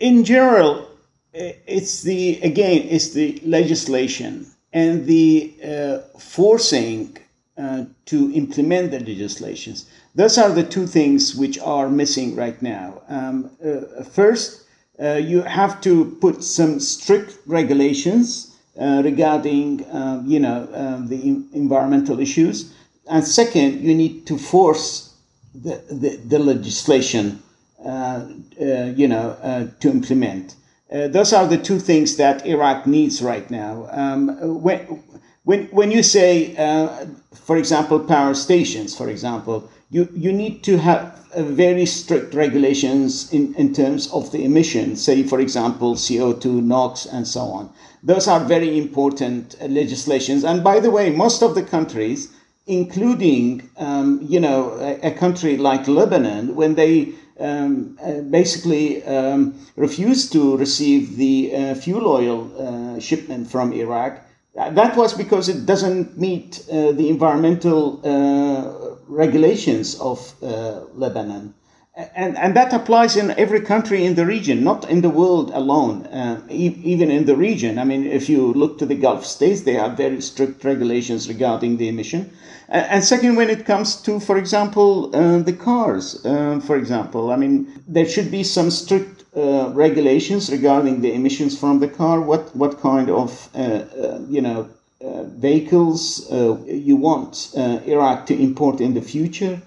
in 0.00 0.24
general, 0.24 0.88
it's 1.32 2.02
the 2.02 2.40
again, 2.42 2.86
it's 2.88 3.10
the 3.10 3.40
legislation 3.44 4.46
and 4.72 5.06
the 5.06 5.54
uh, 5.64 5.98
forcing 6.18 7.16
uh, 7.62 7.84
to 8.06 8.32
implement 8.32 8.90
the 8.90 8.98
legislations. 8.98 9.86
Those 10.16 10.36
are 10.36 10.50
the 10.50 10.64
two 10.64 10.84
things 10.84 11.36
which 11.36 11.60
are 11.60 11.88
missing 11.88 12.34
right 12.34 12.60
now. 12.60 13.02
Um, 13.08 13.50
uh, 13.64 14.02
first, 14.02 14.64
uh, 15.00 15.20
you 15.22 15.42
have 15.42 15.80
to 15.82 16.16
put 16.20 16.42
some 16.42 16.80
strict 16.80 17.38
regulations 17.46 18.56
uh, 18.80 19.02
regarding, 19.04 19.86
um, 19.92 20.26
you 20.26 20.40
know, 20.40 20.68
um, 20.74 21.06
the 21.06 21.22
environmental 21.52 22.18
issues, 22.18 22.74
and 23.08 23.24
second, 23.24 23.80
you 23.80 23.94
need 23.94 24.26
to 24.26 24.38
force 24.38 25.14
the, 25.54 25.80
the, 25.88 26.16
the 26.16 26.38
legislation 26.40 27.40
uh, 27.84 28.26
you 28.96 29.06
know, 29.06 29.70
to 29.78 29.88
implement. 29.88 30.56
those 30.88 31.32
are 31.32 31.46
the 31.46 31.58
two 31.58 31.78
things 31.78 32.16
that 32.16 32.44
Iraq 32.44 32.86
needs 32.86 33.22
right 33.22 33.48
now. 33.50 33.86
Um, 33.90 34.62
when, 34.62 35.02
when, 35.44 35.66
when 35.66 35.90
you 35.90 36.02
say, 36.02 36.54
for 37.32 37.56
example, 37.56 37.98
power 38.00 38.34
stations, 38.34 38.96
for 38.96 39.08
example, 39.08 39.68
you, 39.90 40.08
you 40.14 40.32
need 40.32 40.62
to 40.64 40.78
have 40.78 41.22
very 41.36 41.86
strict 41.86 42.34
regulations 42.34 43.32
in, 43.32 43.54
in 43.54 43.72
terms 43.72 44.10
of 44.12 44.30
the 44.32 44.44
emissions, 44.44 45.02
say, 45.02 45.22
for 45.22 45.40
example, 45.40 45.94
CO2, 45.94 46.62
NOx, 46.62 47.06
and 47.06 47.26
so 47.26 47.40
on. 47.40 47.72
Those 48.02 48.28
are 48.28 48.40
very 48.40 48.78
important 48.78 49.56
legislations. 49.70 50.44
And 50.44 50.62
by 50.62 50.80
the 50.80 50.90
way, 50.90 51.10
most 51.10 51.42
of 51.42 51.54
the 51.54 51.62
countries, 51.62 52.32
including, 52.66 53.68
um, 53.76 54.20
you 54.22 54.40
know, 54.40 54.72
a, 54.80 55.08
a, 55.08 55.10
country 55.12 55.56
like 55.56 55.88
Lebanon, 55.88 56.54
when 56.54 56.74
they 56.74 57.12
um, 57.40 57.98
uh, 58.02 58.20
basically 58.20 59.02
um, 59.04 59.54
refused 59.76 60.32
to 60.32 60.56
receive 60.56 61.16
the 61.16 61.54
uh, 61.54 61.74
fuel 61.74 62.06
oil 62.08 62.50
uh, 62.58 63.00
shipment 63.00 63.50
from 63.50 63.72
Iraq. 63.72 64.20
That 64.54 64.96
was 64.96 65.14
because 65.14 65.48
it 65.48 65.64
doesn't 65.66 66.18
meet 66.18 66.64
uh, 66.70 66.92
the 66.92 67.08
environmental 67.08 68.00
uh, 68.04 68.96
regulations 69.08 69.98
of 69.98 70.34
uh, 70.42 70.80
Lebanon. 70.94 71.54
And, 71.94 72.38
and 72.38 72.56
that 72.56 72.72
applies 72.72 73.16
in 73.16 73.32
every 73.32 73.60
country 73.60 74.04
in 74.04 74.14
the 74.14 74.24
region, 74.24 74.64
not 74.64 74.88
in 74.88 75.02
the 75.02 75.10
world 75.10 75.50
alone, 75.52 76.08
e- 76.50 76.80
even 76.82 77.10
in 77.10 77.26
the 77.26 77.36
region. 77.36 77.78
I 77.78 77.84
mean, 77.84 78.06
if 78.06 78.30
you 78.30 78.52
look 78.54 78.78
to 78.78 78.86
the 78.86 78.94
Gulf 78.94 79.26
states, 79.26 79.62
they 79.62 79.74
have 79.74 79.96
very 79.98 80.22
strict 80.22 80.64
regulations 80.64 81.28
regarding 81.28 81.76
the 81.76 81.88
emission. 81.88 82.30
And 82.70 83.04
second, 83.04 83.36
when 83.36 83.50
it 83.50 83.66
comes 83.66 83.96
to, 84.02 84.20
for 84.20 84.38
example, 84.38 85.14
uh, 85.14 85.40
the 85.40 85.52
cars, 85.52 86.24
uh, 86.24 86.60
for 86.60 86.76
example, 86.76 87.30
I 87.30 87.36
mean, 87.36 87.82
there 87.86 88.06
should 88.08 88.30
be 88.30 88.42
some 88.42 88.70
strict 88.70 89.21
uh, 89.21 89.21
regulations 89.34 90.50
regarding 90.50 91.00
the 91.00 91.12
emissions 91.12 91.58
from 91.58 91.78
the 91.80 91.88
car. 91.88 92.20
What 92.20 92.54
what 92.54 92.80
kind 92.80 93.08
of 93.10 93.48
uh, 93.54 93.58
uh, 93.58 94.20
you 94.28 94.40
know 94.40 94.68
uh, 95.00 95.24
vehicles 95.24 96.30
you 96.66 96.96
want 96.96 97.52
Iraq 97.54 98.26
to 98.26 98.34
import 98.38 98.80
in 98.80 98.94
the 98.94 99.02
future? 99.02 99.60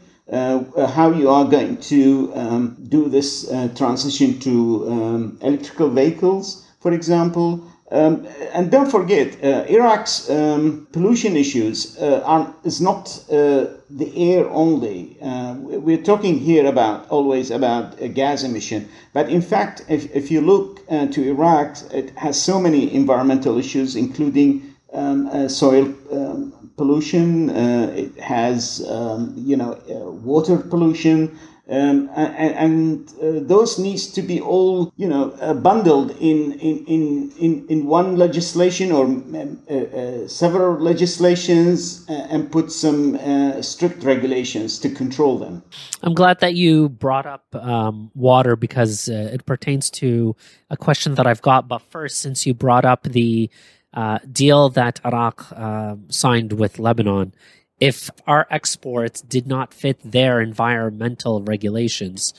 how 0.98 1.12
you 1.12 1.30
are 1.30 1.46
going 1.46 1.78
to 1.78 2.32
um, 2.34 2.76
do 2.90 3.08
this 3.10 3.48
transition 3.76 4.40
to 4.40 4.54
um, 4.90 5.38
electrical 5.42 5.90
vehicles, 5.90 6.66
for 6.80 6.92
example. 6.94 7.62
Um, 7.96 8.28
and 8.54 8.70
don't 8.70 8.92
forget, 8.92 9.42
uh, 9.42 9.64
Iraq's 9.70 10.30
um, 10.30 10.86
pollution 10.92 11.38
issues 11.38 11.98
uh, 11.98 12.22
are, 12.26 12.54
is 12.66 12.82
not 12.82 13.24
uh, 13.32 13.68
the 13.90 14.12
air 14.16 14.50
only. 14.50 15.18
Uh, 15.22 15.56
we're 15.60 16.04
talking 16.04 16.38
here 16.38 16.66
about 16.66 17.08
always 17.10 17.52
about 17.52 17.98
gas 18.14 18.44
emission, 18.44 18.90
but 19.14 19.30
in 19.30 19.42
fact, 19.42 19.86
if, 19.88 20.14
if 20.14 20.30
you 20.30 20.42
look 20.42 20.82
uh, 20.90 21.08
to 21.08 21.24
Iraq, 21.24 21.78
it 21.94 22.10
has 22.18 22.42
so 22.42 22.60
many 22.60 22.94
environmental 22.94 23.58
issues, 23.58 23.96
including 23.96 24.76
um, 24.92 25.28
uh, 25.28 25.48
soil 25.48 25.86
um, 26.12 26.72
pollution. 26.76 27.50
Uh, 27.50 27.94
it 27.96 28.18
has, 28.20 28.86
um, 28.90 29.34
you 29.38 29.56
know, 29.56 29.72
uh, 29.90 30.12
water 30.12 30.58
pollution. 30.58 31.38
Um, 31.68 32.12
and, 32.16 32.54
and 32.54 33.10
uh, 33.20 33.44
those 33.48 33.80
needs 33.80 34.06
to 34.12 34.22
be 34.22 34.40
all 34.40 34.94
you 34.98 35.08
know 35.08 35.32
uh, 35.42 35.56
bundled 35.56 36.12
in, 36.12 36.52
in 36.60 36.86
in 36.86 37.32
in 37.40 37.66
in 37.68 37.86
one 37.88 38.18
legislation 38.18 38.92
or 38.92 39.08
uh, 39.08 39.74
uh 39.74 40.28
several 40.28 40.80
legislations 40.80 42.06
uh, 42.08 42.14
and 42.30 42.52
put 42.52 42.72
some 42.72 43.16
uh, 43.16 43.64
strict 43.64 44.04
regulations 44.04 44.78
to 44.78 44.92
control 44.92 45.40
them. 45.40 45.64
I'm 46.04 46.14
glad 46.14 46.40
that 46.42 46.54
you 46.54 46.90
brought 46.90 47.26
up 47.26 47.56
um, 47.56 48.12
water 48.14 48.56
because 48.56 49.08
it 49.08 49.48
pertains 49.48 49.90
to 49.92 50.36
a 50.70 50.78
question 50.78 51.16
that 51.16 51.26
I've 51.26 51.42
got. 51.42 51.68
But 51.68 51.82
first, 51.82 52.22
since 52.22 52.46
you 52.46 52.54
brought 52.54 52.86
up 52.86 53.04
the 53.04 53.50
deal 54.32 54.70
that 54.70 55.00
Iraq 55.04 55.48
signed 56.10 56.54
with 56.54 56.78
Lebanon 56.78 57.34
if 57.80 58.10
our 58.26 58.48
exports 58.50 59.22
did 59.22 59.48
not 59.48 59.74
fit 59.74 60.00
their 60.04 60.42
environmental 60.42 61.42
regulations, 61.42 62.34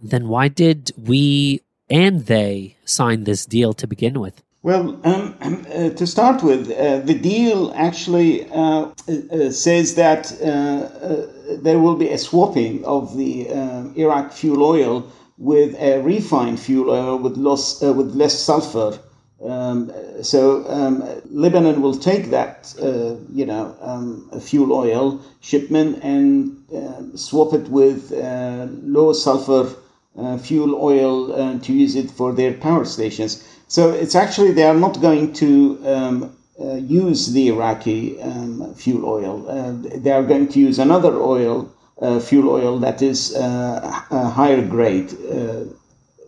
then 0.00 0.28
why 0.28 0.48
did 0.48 0.92
we 0.96 1.62
and 1.88 2.26
they 2.26 2.76
sign 2.84 3.24
this 3.24 3.44
deal 3.44 3.72
to 3.74 3.86
begin 3.86 4.20
with? 4.20 4.42
Well, 4.62 5.00
um, 5.04 5.34
uh, 5.40 5.90
to 5.90 6.06
start 6.06 6.42
with, 6.42 6.70
uh, 6.70 6.98
the 6.98 7.14
deal 7.14 7.72
actually 7.74 8.46
uh, 8.50 8.90
uh 9.08 9.50
says 9.50 9.94
that 9.94 10.30
uh, 10.42 10.44
uh, 10.44 11.26
there 11.62 11.78
will 11.78 11.96
be 11.96 12.10
a 12.10 12.18
swapping 12.18 12.84
of 12.84 13.16
the 13.16 13.48
Iraq 13.96 14.32
fuel 14.32 14.62
oil 14.62 15.10
with 15.38 15.74
a 15.80 16.02
refined 16.02 16.60
fuel 16.60 16.90
oil 16.90 17.16
with, 17.16 17.38
loss, 17.38 17.80
with 17.80 18.14
less 18.14 18.38
sulfur 18.38 18.98
um, 19.42 19.90
so 20.22 20.68
um, 20.68 21.02
Lebanon 21.30 21.80
will 21.80 21.94
take 21.94 22.30
that, 22.30 22.74
uh, 22.82 23.16
you 23.32 23.46
know, 23.46 23.74
um, 23.80 24.30
fuel 24.40 24.72
oil 24.72 25.20
shipment 25.40 26.02
and 26.02 26.62
uh, 26.74 27.16
swap 27.16 27.54
it 27.54 27.68
with 27.68 28.12
uh, 28.12 28.66
low 28.82 29.12
sulfur 29.12 29.74
uh, 30.18 30.36
fuel 30.36 30.74
oil 30.74 31.32
uh, 31.32 31.58
to 31.60 31.72
use 31.72 31.96
it 31.96 32.10
for 32.10 32.32
their 32.32 32.52
power 32.52 32.84
stations. 32.84 33.46
So 33.68 33.90
it's 33.90 34.14
actually 34.14 34.52
they 34.52 34.64
are 34.64 34.74
not 34.74 35.00
going 35.00 35.32
to 35.34 35.80
um, 35.86 36.36
uh, 36.60 36.74
use 36.74 37.32
the 37.32 37.48
Iraqi 37.48 38.20
um, 38.20 38.74
fuel 38.74 39.06
oil. 39.06 39.38
they 39.96 40.10
are 40.10 40.24
going 40.24 40.48
to 40.48 40.58
use 40.58 40.78
another 40.78 41.14
oil, 41.14 41.72
fuel 42.20 42.50
oil 42.50 42.78
that 42.80 43.00
is 43.00 43.34
higher 43.36 44.66
grade 44.66 45.14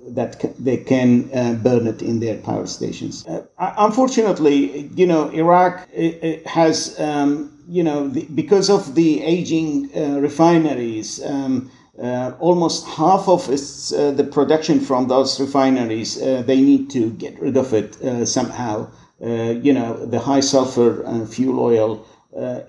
that 0.08 0.54
they 0.58 0.76
can 0.76 1.30
uh, 1.32 1.54
burn 1.54 1.86
it 1.86 2.02
in 2.02 2.20
their 2.20 2.36
power 2.38 2.66
stations. 2.66 3.26
Uh, 3.26 3.42
unfortunately, 3.58 4.88
you 4.94 5.06
know, 5.06 5.28
Iraq 5.30 5.88
has, 6.46 6.98
um, 6.98 7.52
you 7.68 7.82
know, 7.82 8.08
the, 8.08 8.24
because 8.34 8.68
of 8.68 8.94
the 8.94 9.22
aging 9.22 9.90
uh, 9.96 10.18
refineries, 10.20 11.24
um, 11.24 11.70
uh, 12.02 12.32
almost 12.40 12.86
half 12.86 13.28
of 13.28 13.48
its, 13.48 13.92
uh, 13.92 14.10
the 14.12 14.24
production 14.24 14.80
from 14.80 15.08
those 15.08 15.38
refineries, 15.38 16.20
uh, 16.20 16.42
they 16.42 16.60
need 16.60 16.90
to 16.90 17.10
get 17.10 17.38
rid 17.40 17.56
of 17.56 17.72
it 17.72 17.94
somehow. 18.26 18.90
you 19.20 19.72
know, 19.72 20.04
the 20.06 20.18
high 20.18 20.40
sulfur 20.40 21.04
fuel 21.26 21.60
oil. 21.60 22.04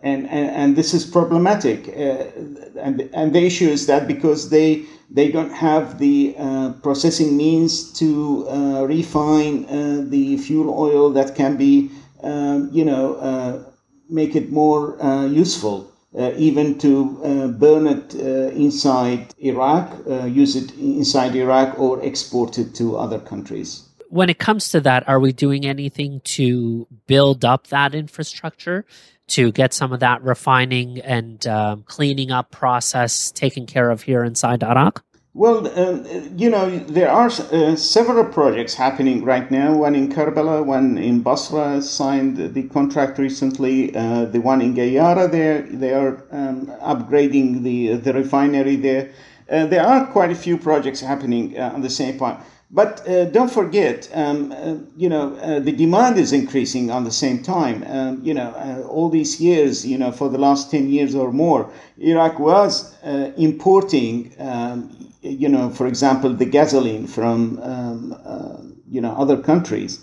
and, 0.03 0.27
and, 0.29 0.49
and 0.51 0.75
this 0.75 0.93
is 0.93 1.03
problematic. 1.05 1.87
and, 1.87 3.09
and 3.13 3.33
the 3.33 3.43
issue 3.43 3.69
is 3.69 3.87
that 3.87 4.07
because 4.07 4.49
they 4.49 4.85
they 5.13 5.31
don't 5.31 5.51
have 5.53 5.99
the 5.99 6.35
uh, 6.37 6.73
processing 6.81 7.37
means 7.37 7.93
to 7.93 8.47
uh, 8.49 8.85
refine 8.87 9.65
uh, 9.65 10.03
the 10.09 10.37
fuel 10.37 10.73
oil 10.77 11.11
that 11.11 11.35
can 11.35 11.55
be, 11.55 11.91
um, 12.23 12.69
you 12.73 12.83
know, 12.83 13.13
uh, 13.15 13.63
make 14.09 14.35
it 14.35 14.51
more 14.51 15.01
uh, 15.01 15.25
useful. 15.27 15.89
Even 16.37 16.77
to 16.77 17.55
burn 17.57 17.87
it 17.87 18.13
inside 18.53 19.33
Iraq, 19.39 19.91
use 20.27 20.55
it 20.55 20.71
inside 20.77 21.35
Iraq, 21.35 21.79
or 21.79 22.05
export 22.05 22.59
it 22.59 22.75
to 22.75 22.97
other 22.97 23.17
countries. 23.17 23.89
When 24.09 24.29
it 24.29 24.37
comes 24.37 24.69
to 24.69 24.79
that, 24.81 25.09
are 25.09 25.19
we 25.19 25.33
doing 25.33 25.65
anything 25.65 26.21
to 26.37 26.85
build 27.07 27.43
up 27.43 27.65
that 27.69 27.95
infrastructure 27.95 28.85
to 29.27 29.51
get 29.51 29.73
some 29.73 29.93
of 29.93 29.99
that 30.01 30.21
refining 30.23 30.99
and 30.99 31.45
um, 31.47 31.83
cleaning 31.83 32.31
up 32.31 32.51
process 32.51 33.31
taken 33.31 33.65
care 33.65 33.89
of 33.89 34.01
here 34.01 34.23
inside 34.23 34.63
Iraq? 34.63 35.03
Well, 35.35 35.67
um, 35.79 36.05
you 36.37 36.47
know, 36.47 36.77
there 36.77 37.09
are 37.09 37.25
uh, 37.25 37.75
several 37.75 38.23
projects 38.25 38.75
happening 38.75 39.23
right 39.23 39.49
now. 39.49 39.75
One 39.75 39.95
in 39.95 40.09
Karbala, 40.09 40.63
one 40.63 40.99
in 40.99 41.21
Basra 41.21 41.81
signed 41.81 42.53
the 42.53 42.63
contract 42.69 43.17
recently. 43.17 43.95
Uh, 43.95 44.25
the 44.25 44.39
one 44.39 44.61
in 44.61 44.75
Gayara, 44.75 45.31
there 45.31 45.63
they 45.63 45.91
are 45.93 46.23
um, 46.29 46.67
upgrading 46.83 47.63
the 47.63 47.95
the 47.95 48.13
refinery 48.13 48.75
there. 48.75 49.09
Uh, 49.49 49.65
there 49.65 49.83
are 49.83 50.05
quite 50.05 50.29
a 50.29 50.35
few 50.35 50.55
projects 50.55 51.01
happening 51.01 51.57
uh, 51.57 51.71
on 51.73 51.81
the 51.81 51.89
same 51.89 52.19
point. 52.19 52.37
But 52.73 53.07
uh, 53.07 53.25
don't 53.25 53.51
forget, 53.51 54.09
um, 54.15 54.51
uh, 54.51 54.77
you 54.97 55.07
know, 55.07 55.35
uh, 55.35 55.59
the 55.59 55.71
demand 55.71 56.17
is 56.17 56.33
increasing 56.33 56.89
on 56.89 57.03
the 57.03 57.11
same 57.11 57.43
time. 57.43 57.83
Um, 57.85 58.19
you 58.23 58.33
know, 58.33 58.49
uh, 58.49 58.81
all 58.87 59.09
these 59.09 59.39
years, 59.39 59.85
you 59.85 59.95
know, 59.95 60.11
for 60.11 60.27
the 60.27 60.39
last 60.39 60.71
10 60.71 60.89
years 60.89 61.13
or 61.13 61.31
more, 61.31 61.69
Iraq 61.99 62.39
was 62.39 62.95
uh, 63.03 63.31
importing, 63.37 64.33
um, 64.39 65.11
you 65.21 65.47
know, 65.47 65.69
for 65.69 65.85
example, 65.85 66.33
the 66.33 66.45
gasoline 66.45 67.05
from, 67.05 67.59
um, 67.61 68.17
uh, 68.25 68.57
you 68.89 69.01
know, 69.01 69.13
other 69.17 69.37
countries. 69.37 69.99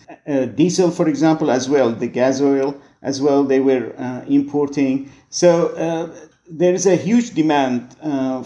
diesel, 0.54 0.92
for 0.92 1.08
example, 1.08 1.50
as 1.50 1.68
well, 1.68 1.90
the 1.90 2.06
gas 2.06 2.40
oil 2.40 2.80
as 3.02 3.20
well, 3.20 3.42
they 3.42 3.58
were 3.58 3.92
importing. 4.28 5.10
So 5.30 5.52
there 6.48 6.74
is 6.74 6.86
a 6.86 6.96
huge 6.96 7.34
demand 7.34 7.96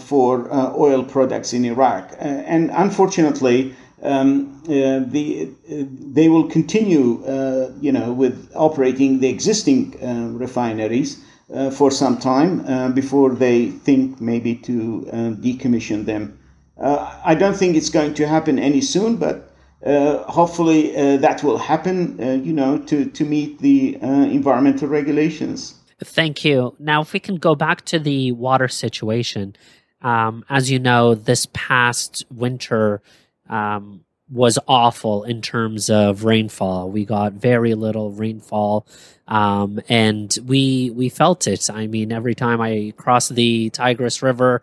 for 0.01 0.51
oil 0.75 1.03
products 1.03 1.53
in 1.53 1.63
Iraq. 1.65 2.11
and 2.19 2.71
unfortunately, 2.73 3.75
um, 4.01 4.61
uh, 4.63 4.99
the, 5.07 5.49
uh, 5.71 5.83
they 5.89 6.29
will 6.29 6.47
continue, 6.49 7.23
uh, 7.25 7.71
you 7.79 7.91
know, 7.91 8.11
with 8.11 8.51
operating 8.55 9.19
the 9.19 9.29
existing 9.29 9.95
uh, 10.03 10.29
refineries 10.37 11.23
uh, 11.53 11.69
for 11.69 11.91
some 11.91 12.17
time 12.17 12.93
before 12.93 13.31
they 13.33 13.69
think 13.69 14.19
maybe 14.19 14.55
to 14.55 15.07
decommission 15.39 16.05
them. 16.05 16.37
I 16.77 17.35
don't 17.35 17.55
think 17.55 17.75
it's 17.75 17.89
going 17.89 18.13
to 18.15 18.27
happen 18.27 18.59
any 18.59 18.81
soon, 18.81 19.15
but 19.15 19.51
hopefully 20.27 20.91
that 21.17 21.43
will 21.43 21.57
happen, 21.57 22.43
you 22.43 22.51
know, 22.51 22.79
to, 22.79 23.05
to 23.05 23.23
meet 23.23 23.59
the 23.59 23.95
environmental 24.01 24.87
regulations. 24.87 25.75
Thank 26.03 26.43
you. 26.43 26.75
Now, 26.77 27.01
if 27.01 27.13
we 27.13 27.19
can 27.19 27.37
go 27.37 27.55
back 27.55 27.85
to 27.85 27.99
the 27.99 28.33
water 28.33 28.67
situation, 28.67 29.55
um, 30.01 30.43
as 30.49 30.69
you 30.69 30.77
know, 30.77 31.15
this 31.15 31.47
past 31.53 32.25
winter, 32.29 33.01
um, 33.49 34.05
was 34.29 34.57
awful 34.67 35.23
in 35.23 35.41
terms 35.41 35.89
of 35.89 36.23
rainfall. 36.23 36.89
We 36.89 37.05
got 37.05 37.33
very 37.33 37.75
little 37.75 38.11
rainfall, 38.11 38.87
um, 39.27 39.79
and 39.87 40.35
we 40.45 40.89
we 40.89 41.09
felt 41.09 41.47
it. 41.47 41.69
I 41.69 41.87
mean, 41.87 42.11
every 42.11 42.35
time 42.35 42.61
I 42.61 42.93
cross 42.97 43.29
the 43.29 43.69
Tigris 43.69 44.21
River, 44.21 44.61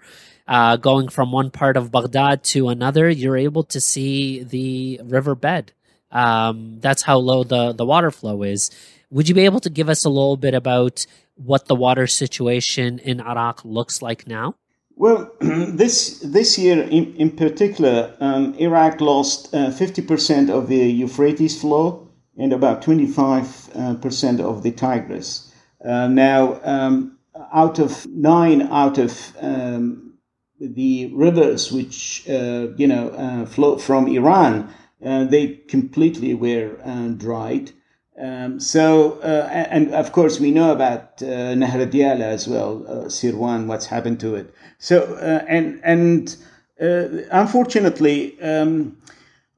uh, 0.48 0.76
going 0.76 1.08
from 1.08 1.32
one 1.32 1.50
part 1.50 1.76
of 1.76 1.92
Baghdad 1.92 2.42
to 2.44 2.68
another, 2.68 3.08
you're 3.08 3.36
able 3.36 3.62
to 3.64 3.80
see 3.80 4.42
the 4.42 5.00
riverbed. 5.04 5.72
Um, 6.10 6.78
that's 6.80 7.02
how 7.02 7.18
low 7.18 7.44
the 7.44 7.72
the 7.72 7.86
water 7.86 8.10
flow 8.10 8.42
is. 8.42 8.70
Would 9.10 9.28
you 9.28 9.34
be 9.34 9.44
able 9.44 9.60
to 9.60 9.70
give 9.70 9.88
us 9.88 10.04
a 10.04 10.08
little 10.10 10.36
bit 10.36 10.54
about 10.54 11.06
what 11.36 11.66
the 11.66 11.74
water 11.74 12.06
situation 12.06 12.98
in 12.98 13.20
Iraq 13.20 13.64
looks 13.64 14.02
like 14.02 14.26
now? 14.26 14.56
Well, 14.96 15.32
this 15.40 16.20
this 16.20 16.58
year 16.58 16.82
in, 16.82 17.14
in 17.16 17.30
particular, 17.30 18.14
um, 18.20 18.54
Iraq 18.54 19.00
lost 19.00 19.54
uh, 19.54 19.70
50% 19.70 20.50
of 20.50 20.68
the 20.68 20.76
Euphrates 20.76 21.60
flow 21.60 22.08
and 22.36 22.52
about 22.52 22.82
25% 22.82 24.40
uh, 24.40 24.44
of 24.48 24.62
the 24.62 24.70
Tigris. 24.70 25.52
Uh, 25.84 26.08
now, 26.08 26.60
um, 26.62 27.18
out 27.52 27.78
of 27.78 28.06
nine 28.06 28.62
out 28.62 28.98
of 28.98 29.36
um, 29.40 30.14
the 30.60 31.10
rivers 31.14 31.72
which 31.72 32.28
uh, 32.28 32.68
you 32.76 32.86
know 32.86 33.08
uh, 33.10 33.46
flow 33.46 33.78
from 33.78 34.06
Iran, 34.06 34.72
uh, 35.04 35.24
they 35.24 35.48
completely 35.68 36.34
were 36.34 36.76
dried. 37.16 37.72
Um, 38.20 38.60
so, 38.60 39.20
uh, 39.22 39.48
and 39.50 39.94
of 39.94 40.12
course, 40.12 40.38
we 40.38 40.50
know 40.50 40.72
about 40.72 41.22
uh, 41.22 41.26
as 41.26 42.46
well, 42.46 42.84
uh, 42.86 43.08
Sirwan, 43.08 43.66
what's 43.66 43.86
happened 43.86 44.20
to 44.20 44.34
it. 44.34 44.54
So, 44.78 45.14
uh, 45.14 45.44
and 45.48 45.80
and 45.82 46.36
uh, 46.80 47.24
unfortunately, 47.30 48.40
um, 48.42 48.98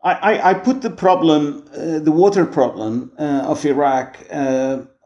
I, 0.05 0.51
I, 0.51 0.55
put 0.55 0.83
the 0.83 0.91
problem, 0.91 1.65
uh, 1.73 1.99
the 1.99 2.13
water 2.13 2.45
problem 2.45 3.11
uh, 3.19 3.47
of 3.47 3.65
Iraq, 3.65 4.19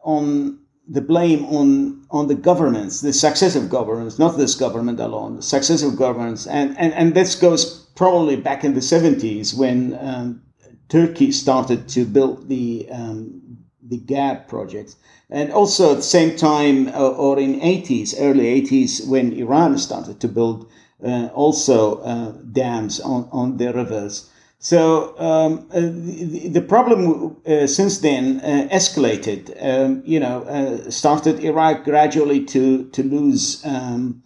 on 0.03 0.59
the 0.89 1.01
blame 1.01 1.45
on 1.45 2.05
on 2.11 2.27
the 2.27 2.35
governments, 2.35 3.01
the 3.01 3.13
successive 3.13 3.69
governments, 3.69 4.19
not 4.19 4.37
this 4.37 4.55
government 4.55 4.99
alone, 4.99 5.37
the 5.37 5.41
successive 5.41 5.95
governments, 5.95 6.45
and 6.47 6.77
and 6.77 6.93
and 6.93 7.13
this 7.13 7.35
goes 7.35 7.87
probably 7.95 8.35
back 8.35 8.63
in 8.63 8.73
the 8.73 8.81
seventies 8.81 9.53
when 9.53 9.97
um, 10.01 10.41
Turkey 10.89 11.31
started 11.31 11.87
to 11.89 12.05
build 12.05 12.49
the 12.49 12.87
um, 12.91 13.41
the 13.89 13.97
GAP 13.97 14.47
projects. 14.47 14.95
And 15.29 15.51
also 15.51 15.91
at 15.91 15.97
the 15.97 16.03
same 16.03 16.35
time, 16.35 16.87
uh, 16.89 17.09
or 17.09 17.39
in 17.39 17.59
80s, 17.59 18.15
early 18.19 18.61
80s, 18.61 19.07
when 19.07 19.33
Iran 19.33 19.77
started 19.77 20.19
to 20.21 20.27
build 20.27 20.69
uh, 21.03 21.27
also 21.33 21.99
uh, 22.01 22.31
dams 22.51 22.99
on, 22.99 23.29
on 23.31 23.57
the 23.57 23.73
rivers. 23.73 24.29
So 24.59 25.17
um, 25.17 25.67
uh, 25.71 25.79
the, 25.79 26.49
the, 26.49 26.61
problem 26.61 27.37
uh, 27.47 27.67
since 27.67 27.99
then 27.99 28.41
uh, 28.41 28.67
escalated. 28.69 29.55
Um, 29.63 30.03
you 30.05 30.19
know, 30.19 30.83
started 30.89 31.39
Iraq 31.39 31.85
gradually 31.85 32.43
to 32.45 32.89
to 32.89 33.03
lose. 33.03 33.65
Um, 33.65 34.21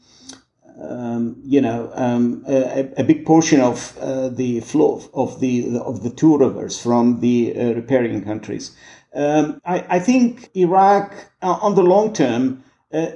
um 0.88 1.36
you 1.46 1.62
know, 1.62 1.92
um, 1.94 2.44
a, 2.48 2.90
a, 2.98 3.04
big 3.04 3.26
portion 3.26 3.62
of 3.62 3.98
uh, 4.00 4.30
the 4.30 4.60
flow 4.62 5.02
of 5.14 5.40
the 5.40 5.78
of 5.80 6.04
the 6.04 6.10
two 6.10 6.38
rivers 6.38 6.82
from 6.82 7.20
the 7.20 7.54
uh, 7.56 7.74
riparian 7.74 8.24
countries. 8.24 8.72
Um, 9.16 9.62
I, 9.66 9.86
I, 9.90 10.00
think 10.00 10.50
Iraq, 10.56 11.14
on 11.44 11.76
the 11.76 11.84
long 11.84 12.14
term, 12.14 12.64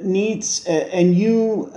needs 0.04 0.64
a, 0.68 1.00
a 1.00 1.04
new, 1.04 1.72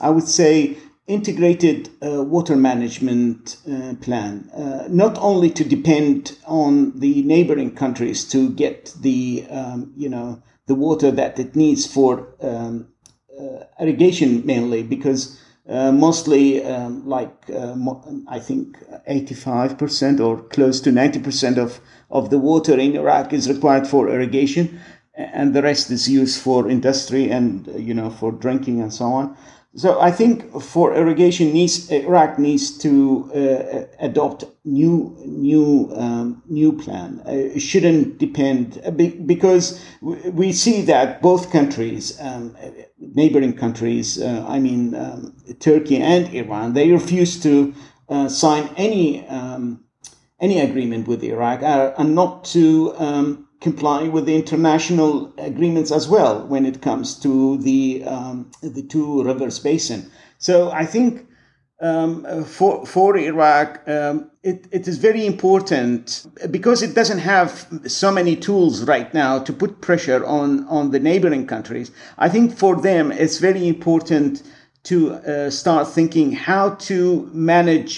I 0.00 0.10
would 0.10 0.26
say, 0.26 0.76
integrated 1.06 1.90
uh, 2.02 2.22
water 2.22 2.56
management 2.56 3.58
uh, 3.70 3.94
plan, 4.00 4.48
uh, 4.54 4.86
not 4.88 5.18
only 5.18 5.50
to 5.50 5.64
depend 5.64 6.38
on 6.46 6.98
the 6.98 7.22
neighboring 7.22 7.74
countries 7.74 8.24
to 8.24 8.50
get 8.50 8.94
the 9.00 9.44
um, 9.50 9.92
you 9.96 10.08
know 10.08 10.42
the 10.66 10.74
water 10.74 11.10
that 11.10 11.38
it 11.38 11.54
needs 11.54 11.86
for 11.86 12.34
um, 12.40 12.88
uh, 12.88 12.93
irrigation 13.80 14.44
mainly 14.46 14.82
because 14.82 15.40
uh, 15.68 15.90
mostly 15.90 16.62
um, 16.64 17.08
like 17.08 17.34
uh, 17.50 17.74
I 18.28 18.38
think 18.38 18.78
85% 19.08 20.20
or 20.20 20.42
close 20.42 20.80
to 20.82 20.90
90% 20.90 21.56
of, 21.56 21.80
of 22.10 22.30
the 22.30 22.38
water 22.38 22.78
in 22.78 22.96
Iraq 22.96 23.32
is 23.32 23.48
required 23.48 23.86
for 23.86 24.10
irrigation 24.10 24.78
and 25.14 25.54
the 25.54 25.62
rest 25.62 25.90
is 25.90 26.08
used 26.08 26.40
for 26.40 26.68
industry 26.68 27.30
and 27.30 27.66
you 27.78 27.94
know 27.94 28.10
for 28.10 28.32
drinking 28.32 28.80
and 28.80 28.92
so 28.92 29.06
on 29.06 29.36
so 29.76 30.00
I 30.00 30.10
think 30.12 30.62
for 30.62 30.94
irrigation 30.94 31.52
needs 31.52 31.90
Iraq 31.90 32.38
needs 32.38 32.78
to 32.78 33.30
uh, 33.34 33.86
adopt 33.98 34.44
new 34.64 35.16
new 35.24 35.90
um, 35.96 36.42
new 36.48 36.72
plan. 36.72 37.20
Uh, 37.26 37.32
it 37.32 37.60
shouldn't 37.60 38.18
depend 38.18 38.80
uh, 38.84 38.90
because 38.90 39.80
we 40.00 40.52
see 40.52 40.82
that 40.82 41.20
both 41.20 41.50
countries, 41.50 42.20
um, 42.20 42.56
neighboring 42.98 43.54
countries, 43.54 44.20
uh, 44.22 44.44
I 44.48 44.60
mean 44.60 44.94
um, 44.94 45.34
Turkey 45.58 45.96
and 45.96 46.32
Iran, 46.32 46.74
they 46.74 46.92
refuse 46.92 47.42
to 47.42 47.74
uh, 48.08 48.28
sign 48.28 48.70
any 48.76 49.26
um, 49.28 49.84
any 50.40 50.60
agreement 50.60 51.08
with 51.08 51.24
Iraq 51.24 51.62
uh, 51.62 51.94
and 51.98 52.14
not 52.14 52.44
to 52.44 52.94
um, 52.98 53.43
comply 53.64 54.06
with 54.14 54.26
the 54.26 54.36
international 54.36 55.32
agreements 55.38 55.90
as 55.90 56.06
well 56.06 56.46
when 56.52 56.66
it 56.66 56.82
comes 56.82 57.18
to 57.24 57.56
the 57.68 58.04
um, 58.04 58.50
the 58.60 58.82
two 58.82 59.24
rivers 59.24 59.58
basin. 59.58 60.00
So 60.38 60.54
I 60.70 60.84
think 60.84 61.26
um, 61.80 62.44
for 62.44 62.84
for 62.84 63.16
Iraq, 63.16 63.68
um, 63.88 64.30
it, 64.42 64.66
it 64.70 64.86
is 64.86 64.98
very 64.98 65.24
important 65.24 66.26
because 66.50 66.82
it 66.82 66.94
doesn't 66.94 67.22
have 67.34 67.66
so 67.86 68.12
many 68.12 68.36
tools 68.36 68.84
right 68.84 69.12
now 69.14 69.38
to 69.46 69.52
put 69.52 69.80
pressure 69.80 70.22
on 70.26 70.66
on 70.68 70.90
the 70.90 71.00
neighboring 71.00 71.46
countries. 71.46 71.90
I 72.18 72.28
think 72.28 72.46
for 72.62 72.74
them 72.88 73.10
it's 73.12 73.38
very 73.38 73.66
important 73.66 74.42
to 74.90 74.96
uh, 75.14 75.50
start 75.50 75.88
thinking 75.88 76.32
how 76.32 76.64
to 76.88 77.30
manage 77.32 77.92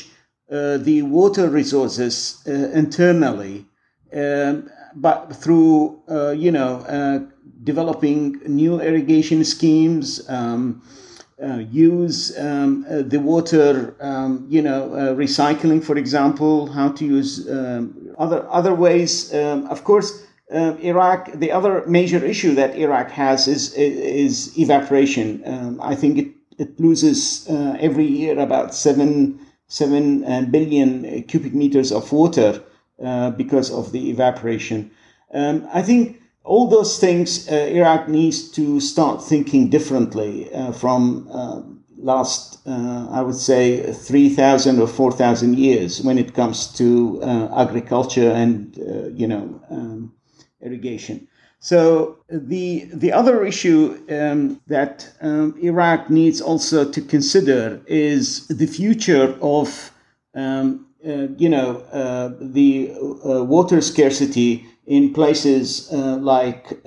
uh, 0.49 0.79
the 0.89 1.03
water 1.03 1.47
resources 1.51 2.15
uh, 2.47 2.53
internally. 2.83 3.67
Um, 4.15 4.71
but 4.97 5.37
through 5.37 6.01
uh, 6.09 6.31
you 6.31 6.51
know 6.51 6.81
uh, 6.89 7.21
developing 7.63 8.41
new 8.47 8.81
irrigation 8.81 9.45
schemes, 9.45 10.29
um, 10.29 10.83
uh, 11.43 11.59
use 11.71 12.37
um, 12.39 12.87
uh, 12.89 13.03
the 13.03 13.21
water, 13.21 13.95
um, 14.01 14.47
you 14.49 14.63
know, 14.63 14.95
uh, 14.95 15.15
recycling, 15.15 15.85
for 15.85 15.97
example, 15.99 16.67
how 16.73 16.89
to 16.89 17.05
use 17.05 17.47
um, 17.51 18.15
other 18.19 18.47
other 18.51 18.75
ways. 18.75 19.35
Um, 19.35 19.67
of 19.67 19.85
course, 19.85 20.25
Iraq. 20.51 21.33
The 21.35 21.53
other 21.53 21.85
major 21.87 22.25
issue 22.25 22.55
that 22.55 22.77
Iraq 22.77 23.11
has 23.11 23.49
is 23.49 23.75
is 23.75 24.59
evaporation. 24.59 25.43
Um, 25.45 25.81
I 25.83 25.95
think 25.95 26.19
it 26.19 26.29
it 26.59 26.81
loses 26.81 27.47
uh, 27.51 27.77
every 27.79 28.07
year 28.07 28.39
about 28.39 28.75
seven 28.75 29.39
seven 29.69 30.51
billion 30.51 31.23
cubic 31.25 31.53
meters 31.53 31.93
of 31.93 32.13
water 32.13 32.63
uh, 33.03 33.31
because 33.31 33.71
of 33.71 33.93
the 33.93 34.11
evaporation. 34.11 34.91
Um, 35.33 35.69
I 35.73 35.83
think 35.83 36.23
all 36.45 36.69
those 36.69 36.99
things 36.99 37.51
uh, 37.51 37.55
Iraq 37.55 38.09
needs 38.09 38.51
to 38.53 38.81
start 38.81 39.23
thinking 39.23 39.69
differently 39.69 40.53
uh, 40.55 40.73
from 40.73 41.29
uh, 41.31 41.63
last, 41.99 42.61
uh, 42.67 43.09
I 43.11 43.21
would 43.21 43.35
say, 43.35 43.93
3,000 43.93 44.81
or 44.81 44.87
4,000 44.87 45.59
years 45.59 46.01
when 46.03 46.19
it 46.19 46.35
comes 46.35 46.69
to 46.75 47.21
agriculture 47.57 48.31
and, 48.31 48.77
you 49.15 49.27
know, 49.27 49.61
um, 49.71 50.13
irrigation. 50.63 51.27
So 51.59 52.19
the 52.29 52.89
the 52.93 53.13
other 53.13 53.45
issue 53.45 53.99
um, 54.11 54.61
that 54.69 55.13
um, 55.21 55.55
Iraq 55.61 56.11
needs 56.11 56.41
also 56.41 56.89
to 56.89 57.01
consider 57.01 57.81
is 57.87 58.47
the 58.47 58.67
future 58.67 59.37
of 59.41 59.91
um, 60.35 60.86
uh, 60.86 60.86
you 61.07 61.49
know, 61.49 61.79
uh, 61.93 62.31
the 62.41 62.93
uh, 63.25 63.45
water 63.45 63.81
scarcity 63.81 64.67
in 64.87 65.13
places 65.13 65.91
like 65.93 66.83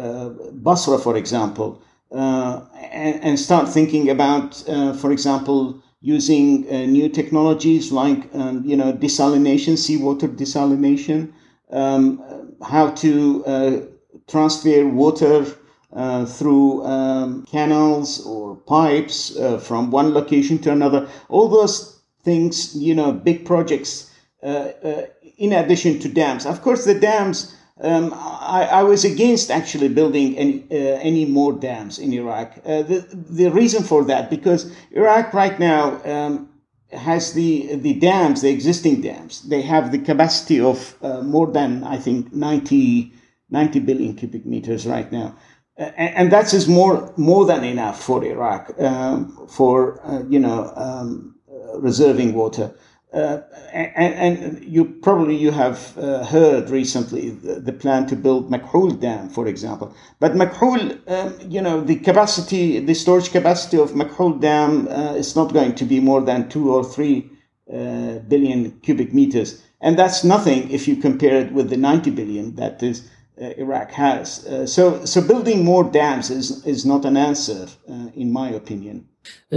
Basra, 0.54 0.98
for 0.98 1.16
example, 1.18 1.82
and, 2.12 3.24
and, 3.24 3.40
start 3.40 3.68
thinking 3.70 4.10
about, 4.10 4.56
for 5.00 5.12
example, 5.12 5.82
using 6.02 6.62
new 6.92 7.10
technologies 7.10 7.92
like, 7.92 8.34
um, 8.34 8.64
you 8.66 8.78
know, 8.78 8.94
desalination, 8.94 9.78
seawater 9.78 10.30
desalination, 10.30 11.32
um, 11.72 12.56
how 12.62 12.90
to 12.92 13.90
transfer 14.28 14.88
water 14.88 15.46
uh, 15.92 16.26
through 16.26 16.86
um, 16.86 17.46
canals 17.46 18.26
or 18.26 18.56
pipes 18.56 19.36
uh, 19.38 19.58
from 19.58 19.90
one 19.92 20.14
location 20.14 20.60
to 20.60 20.72
another. 20.72 21.10
All 21.30 21.50
those 21.50 22.00
things, 22.24 22.76
you 22.76 22.94
know, 22.94 23.12
big 23.12 23.46
projects 23.46 23.92
uh, 23.92 24.06
uh, 24.06 24.09
in 24.42 25.54
addition 25.54 26.00
to 26.00 26.10
dams. 26.10 26.46
Of 26.46 26.62
course, 26.62 26.86
the 26.86 27.00
dams. 27.00 27.56
Um, 27.82 28.14
I, 28.14 28.68
I, 28.72 28.84
was 28.84 29.06
against 29.06 29.50
actually 29.50 29.88
building 29.88 30.38
any, 30.38 30.66
uh, 30.70 31.00
any 31.00 31.24
more 31.24 31.54
dams 31.54 31.98
in 31.98 32.12
Iraq. 32.12 32.58
Uh, 32.66 32.82
the, 32.82 33.08
the 33.14 33.50
reason 33.52 33.84
for 33.84 34.04
that, 34.04 34.30
because 34.30 34.70
Iraq 34.92 35.34
right 35.34 35.58
now 35.58 36.02
um, 36.04 36.50
has 36.92 37.32
the, 37.32 37.76
the 37.76 37.94
dams, 37.94 38.42
the 38.42 38.50
existing 38.50 39.00
dams, 39.00 39.44
they 39.44 39.62
have 39.62 39.94
the 39.94 40.00
capacity 40.00 40.60
of 40.60 40.94
uh, 41.02 41.22
more 41.22 41.48
than, 41.48 41.86
I 41.86 41.96
think, 41.96 42.34
90, 42.34 43.14
90 43.50 43.80
billion 43.80 44.14
cubic 44.14 44.46
meters 44.46 44.86
right 44.86 45.10
now. 45.10 45.38
Uh, 45.80 45.84
and, 45.96 46.16
and 46.16 46.32
that 46.34 46.54
is 46.54 46.68
more, 46.68 47.14
more 47.16 47.46
than 47.46 47.64
enough 47.64 48.04
for 48.04 48.26
Iraq 48.26 48.78
um, 48.82 49.48
for, 49.48 50.02
you 50.28 50.40
know, 50.40 50.74
um, 50.76 51.34
reserving 51.78 52.34
water. 52.34 52.74
Uh, 53.12 53.42
and, 53.74 54.38
and, 54.38 54.64
you 54.64 54.86
probably 54.86 55.36
you 55.36 55.50
have 55.50 55.98
uh, 55.98 56.24
heard 56.26 56.70
recently 56.70 57.32
the, 57.32 57.56
the, 57.60 57.74
plan 57.74 58.06
to 58.06 58.16
build 58.16 58.52
Makhul 58.52 59.00
Dam, 59.00 59.30
for 59.30 59.48
example. 59.48 59.96
But 60.20 60.34
Makhul, 60.34 61.00
um, 61.10 61.34
you 61.50 61.60
know, 61.60 61.82
the 61.82 61.96
capacity, 61.96 62.80
the 62.80 62.94
storage 62.94 63.32
capacity 63.32 63.80
of 63.80 63.94
Makhul 63.94 64.40
Dam 64.40 64.88
uh, 64.90 65.16
is 65.16 65.36
not 65.36 65.54
going 65.54 65.74
to 65.74 65.86
be 65.86 66.00
more 66.00 66.22
than 66.22 66.50
two 66.50 66.72
or 66.72 66.84
three 66.84 67.32
uh, 67.74 68.20
billion 68.28 68.80
cubic 68.82 69.12
meters, 69.12 69.64
and 69.82 69.98
that's 69.98 70.24
nothing 70.24 70.70
if 70.70 70.88
you 70.88 70.96
compare 70.96 71.42
it 71.42 71.52
with 71.52 71.72
the 71.72 71.78
90 71.78 72.12
billion 72.12 72.56
that 72.58 72.84
is 72.84 73.10
uh, 73.42 73.46
Iraq 73.58 73.90
has. 73.90 74.46
So, 74.72 75.04
so 75.06 75.20
building 75.20 75.66
more 75.66 75.84
dams 75.84 76.30
is 76.30 76.64
is 76.64 76.86
not 76.86 77.06
an 77.06 77.18
answer, 77.18 77.66
in 78.14 78.32
my 78.32 78.50
opinion. 78.50 79.08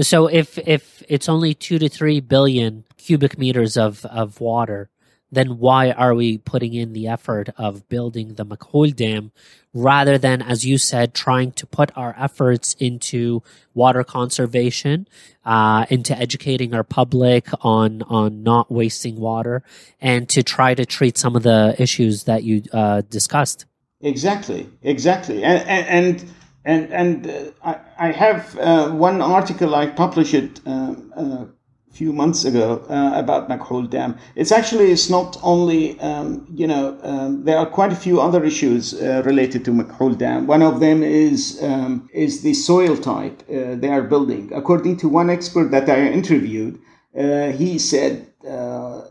So 0.01 0.27
if 0.27 0.57
if 0.67 1.03
it's 1.07 1.29
only 1.29 1.53
two 1.53 1.79
to 1.79 1.91
three 1.91 2.21
billion 2.21 2.85
cubic 3.05 3.39
meters 3.39 3.77
of, 3.77 4.05
of 4.07 4.41
water, 4.41 4.89
then 5.33 5.59
why 5.59 5.91
are 5.91 6.15
we 6.15 6.37
putting 6.37 6.75
in 6.75 6.93
the 6.93 7.09
effort 7.09 7.49
of 7.57 7.89
building 7.89 8.35
the 8.35 8.45
Makhul 8.45 8.95
Dam 8.95 9.33
rather 9.73 10.19
than, 10.19 10.43
as 10.43 10.67
you 10.67 10.77
said, 10.77 11.15
trying 11.15 11.53
to 11.53 11.67
put 11.67 11.91
our 11.97 12.15
efforts 12.19 12.75
into 12.79 13.43
water 13.73 14.05
conservation, 14.05 15.09
uh, 15.47 15.87
into 15.89 16.17
educating 16.17 16.75
our 16.75 16.85
public 16.85 17.49
on 17.63 18.03
on 18.03 18.43
not 18.43 18.71
wasting 18.71 19.19
water, 19.19 19.63
and 20.01 20.29
to 20.29 20.43
try 20.43 20.75
to 20.75 20.85
treat 20.85 21.17
some 21.17 21.35
of 21.35 21.43
the 21.43 21.75
issues 21.79 22.25
that 22.25 22.43
you 22.45 22.63
uh, 22.75 23.01
discussed? 23.09 23.65
Exactly, 24.03 24.69
exactly, 24.83 25.43
and 25.43 25.63
and 25.89 26.33
and 26.65 26.93
and, 26.93 27.27
uh, 27.27 27.51
I, 27.65 28.09
I 28.09 28.13
have 28.13 28.59
uh, 28.59 28.91
one 28.91 29.23
article 29.23 29.75
I 29.75 29.87
published 29.87 30.61
um, 30.67 31.13
uh, 31.17 31.45
few 31.93 32.13
months 32.13 32.45
ago 32.45 32.85
uh, 32.89 33.13
about 33.15 33.49
Makhul 33.49 33.89
Dam. 33.89 34.17
It's 34.35 34.51
actually 34.51 34.91
it's 34.91 35.11
not 35.11 35.37
only 35.43 36.01
um, 36.01 36.47
you 36.55 36.67
know 36.67 36.99
um, 37.03 37.45
there 37.45 37.59
are 37.59 37.67
quite 37.67 37.93
a 37.93 37.97
few 37.97 38.21
other 38.21 38.43
issues 38.45 38.95
uh, 38.95 39.23
related 39.25 39.65
to 39.67 39.71
Makhul 39.71 40.17
Dam. 40.17 40.47
One 40.47 40.63
of 40.63 40.81
them 40.81 41.03
is 41.03 41.63
um, 41.63 42.09
is 42.13 42.43
the 42.43 42.55
soil 42.55 42.97
type 42.97 43.43
uh, 43.49 43.75
they 43.77 43.89
are 43.89 44.03
building. 44.03 44.51
According 44.55 44.97
to 44.99 45.09
one 45.09 45.29
expert 45.29 45.71
that 45.71 45.89
I 45.89 46.07
interviewed, 46.07 46.81
uh, 47.17 47.53
he 47.53 47.79
said 47.79 48.27
uh, 48.49 49.03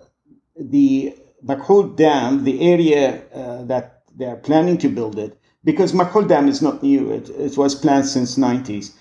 the 0.59 1.15
Makhul 1.45 1.95
Dam, 1.95 2.43
the 2.43 2.61
area 2.61 3.21
uh, 3.33 3.63
that 3.65 4.03
they 4.17 4.25
are 4.25 4.37
planning 4.37 4.77
to 4.79 4.89
build 4.89 5.19
it, 5.19 5.37
because 5.63 5.93
Makhul 5.93 6.27
Dam 6.27 6.47
is 6.47 6.61
not 6.63 6.81
new. 6.81 7.11
It, 7.11 7.29
it 7.29 7.57
was 7.57 7.75
planned 7.75 8.07
since 8.07 8.37
90s 8.37 8.93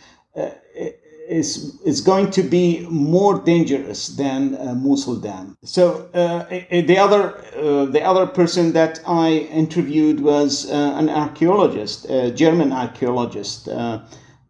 is 1.30 1.78
is 1.84 2.00
going 2.00 2.30
to 2.30 2.42
be 2.42 2.86
more 2.90 3.38
dangerous 3.38 4.08
than 4.08 4.56
uh, 4.56 4.74
Mosul 4.74 5.16
Dam. 5.16 5.56
So 5.62 6.08
uh, 6.12 6.44
the 6.70 6.98
other 6.98 7.22
uh, 7.56 7.84
the 7.86 8.02
other 8.02 8.26
person 8.26 8.72
that 8.72 9.00
I 9.06 9.48
interviewed 9.62 10.20
was 10.20 10.70
uh, 10.70 10.74
an 10.74 11.08
archaeologist, 11.08 12.06
a 12.10 12.32
German 12.32 12.72
archaeologist, 12.72 13.68
uh, 13.68 14.00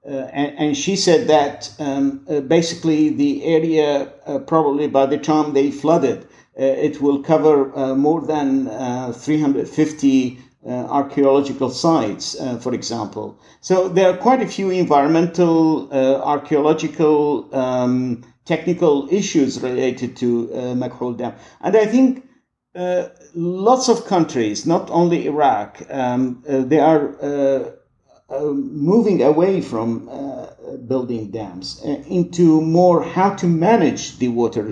uh, 0.07 0.11
and, 0.33 0.59
and, 0.59 0.77
she 0.77 0.97
said 0.97 1.29
that 1.29 1.71
um, 1.79 2.25
basically 2.49 3.11
the 3.11 3.45
area 3.45 4.11
probably 4.47 4.89
by 4.89 5.05
the 5.05 5.19
time 5.19 5.53
they 5.53 5.71
flooded, 5.71 6.27
it 6.57 7.03
will 7.03 7.23
cover 7.23 7.95
more 7.95 8.23
than 8.23 8.67
350 9.13 10.39
uh, 10.39 10.50
archaeological 10.67 11.71
sites, 11.71 12.39
uh, 12.39 12.59
for 12.59 12.75
example. 12.75 13.39
So 13.61 13.89
there 13.89 14.11
are 14.11 14.17
quite 14.17 14.43
a 14.43 14.47
few 14.47 14.71
environmental, 14.71 15.89
uh, 15.93 16.21
archaeological, 16.23 17.49
um, 17.55 18.23
technical 18.45 19.09
issues 19.11 19.61
related 19.61 20.17
to 20.17 20.53
uh, 20.53 21.13
Dam. 21.13 21.35
And 21.63 21.77
I 21.77 21.87
think 21.87 22.29
uh, 22.75 23.09
lots 23.35 23.89
of 23.89 24.05
countries, 24.07 24.67
not 24.67 24.91
only 24.91 25.27
Iraq, 25.27 25.83
um, 25.91 26.45
uh, 26.49 26.63
they 26.63 26.79
are 26.79 27.75
moving 28.55 29.23
away 29.23 29.61
from 29.61 30.09
building 30.87 31.31
dams 31.31 31.83
into 31.85 32.61
more 32.61 33.03
how 33.03 33.31
to 33.35 33.47
manage 33.47 34.19
the 34.19 34.29
water 34.29 34.63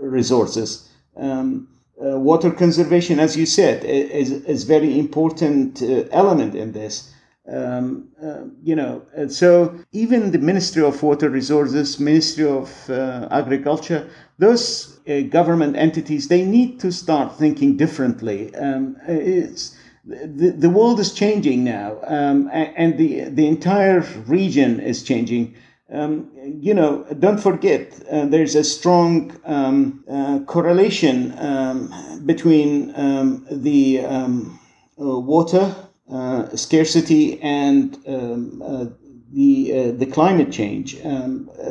resources. 0.00 0.88
Um, 1.16 1.68
uh, 2.02 2.18
water 2.18 2.50
conservation, 2.50 3.20
as 3.20 3.36
you 3.36 3.46
said, 3.46 3.84
is 3.84 4.30
is 4.30 4.64
very 4.64 4.98
important 4.98 5.82
uh, 5.82 6.04
element 6.10 6.54
in 6.54 6.72
this. 6.72 7.10
Um, 7.46 8.08
uh, 8.22 8.44
you 8.62 8.74
know, 8.74 9.02
so 9.28 9.74
even 9.92 10.30
the 10.30 10.38
Ministry 10.38 10.82
of 10.82 11.02
Water 11.02 11.28
Resources, 11.28 12.00
Ministry 12.00 12.46
of 12.46 12.88
uh, 12.88 13.28
Agriculture, 13.30 14.08
those 14.38 14.98
uh, 15.06 15.20
government 15.28 15.76
entities, 15.76 16.28
they 16.28 16.42
need 16.42 16.80
to 16.80 16.90
start 16.90 17.36
thinking 17.36 17.76
differently. 17.76 18.54
Um, 18.56 18.96
it's 19.06 19.76
the, 20.06 20.54
the 20.56 20.70
world 20.70 20.98
is 21.00 21.12
changing 21.12 21.64
now, 21.64 21.98
um, 22.06 22.50
and 22.52 22.98
the 22.98 23.24
the 23.24 23.46
entire 23.46 24.00
region 24.26 24.80
is 24.80 25.02
changing. 25.02 25.54
Um, 25.92 26.30
you 26.60 26.72
know, 26.72 27.04
don't 27.18 27.38
forget, 27.38 27.92
uh, 28.10 28.24
there's 28.24 28.54
a 28.54 28.64
strong 28.64 29.36
um, 29.44 30.02
uh, 30.10 30.40
correlation 30.46 31.36
um, 31.38 32.22
between 32.24 32.94
um, 32.96 33.46
the 33.50 34.00
um, 34.00 34.58
uh, 34.98 35.18
water 35.18 35.74
uh, 36.10 36.48
scarcity 36.56 37.40
and 37.42 37.98
um, 38.06 38.62
uh, 38.64 38.86
the 39.32 39.72
uh, 39.72 39.98
the 39.98 40.06
climate 40.06 40.52
change. 40.52 40.96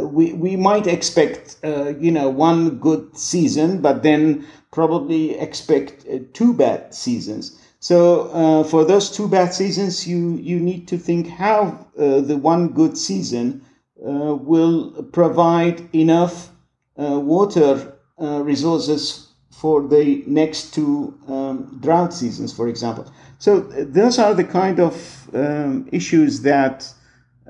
we 0.01 0.33
we 0.33 0.55
might 0.57 0.85
expect, 0.85 1.57
you 1.63 2.11
know, 2.11 2.29
one 2.29 2.77
good 2.77 3.17
season, 3.17 3.81
but 3.81 4.03
then 4.03 4.45
probably 4.71 5.39
expect 5.39 6.05
two 6.33 6.53
bad 6.53 6.93
seasons. 6.93 7.57
So 7.79 8.63
for 8.65 8.83
those 8.83 9.09
two 9.09 9.27
bad 9.27 9.53
seasons, 9.53 10.05
you 10.05 10.35
you 10.37 10.59
need 10.59 10.87
to 10.89 10.97
think 10.97 11.29
how 11.29 11.87
the 11.95 12.37
one 12.37 12.69
good 12.69 12.97
season 12.97 13.61
will 14.11 15.03
provide 15.11 15.93
enough 15.95 16.51
uh, 16.97 17.19
water 17.19 17.97
uh, 18.21 18.41
resources 18.43 19.29
for 19.51 19.87
the 19.87 20.23
next 20.27 20.73
two 20.73 21.17
um, 21.27 21.79
drought 21.81 22.13
seasons, 22.13 22.51
for 22.51 22.67
example. 22.67 23.09
So 23.39 23.61
those 23.61 24.19
are 24.19 24.33
the 24.33 24.43
kind 24.43 24.79
of 24.79 25.29
um, 25.33 25.87
issues 25.91 26.41
that 26.41 26.93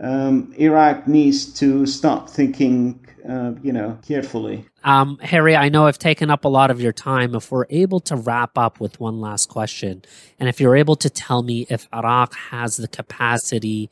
um, 0.02 0.54
Iraq 0.58 1.08
needs 1.08 1.52
to 1.60 1.86
start 1.86 2.30
thinking, 2.30 3.06
uh, 3.28 3.54
you 3.62 3.72
know, 3.74 3.98
carefully. 4.02 4.66
Um, 4.84 5.18
Harry, 5.22 5.56
I 5.56 5.70
know 5.70 5.88
I've 5.88 6.00
taken 6.00 6.30
up 6.30 6.46
a 6.46 6.50
lot 6.50 6.72
of 6.72 6.82
your 6.82 6.94
time. 6.94 7.36
If 7.36 7.52
we're 7.52 7.66
able 7.70 8.00
to 8.02 8.16
wrap 8.16 8.58
up 8.58 8.80
with 8.80 9.00
one 9.00 9.20
last 9.20 9.50
question, 9.50 10.04
and 10.40 10.50
if 10.50 10.60
you're 10.60 10.76
able 10.76 10.96
to 10.98 11.10
tell 11.10 11.42
me 11.42 11.66
if 11.70 11.88
Iraq 11.94 12.34
has 12.36 12.78
the 12.78 12.88
capacity 12.88 13.90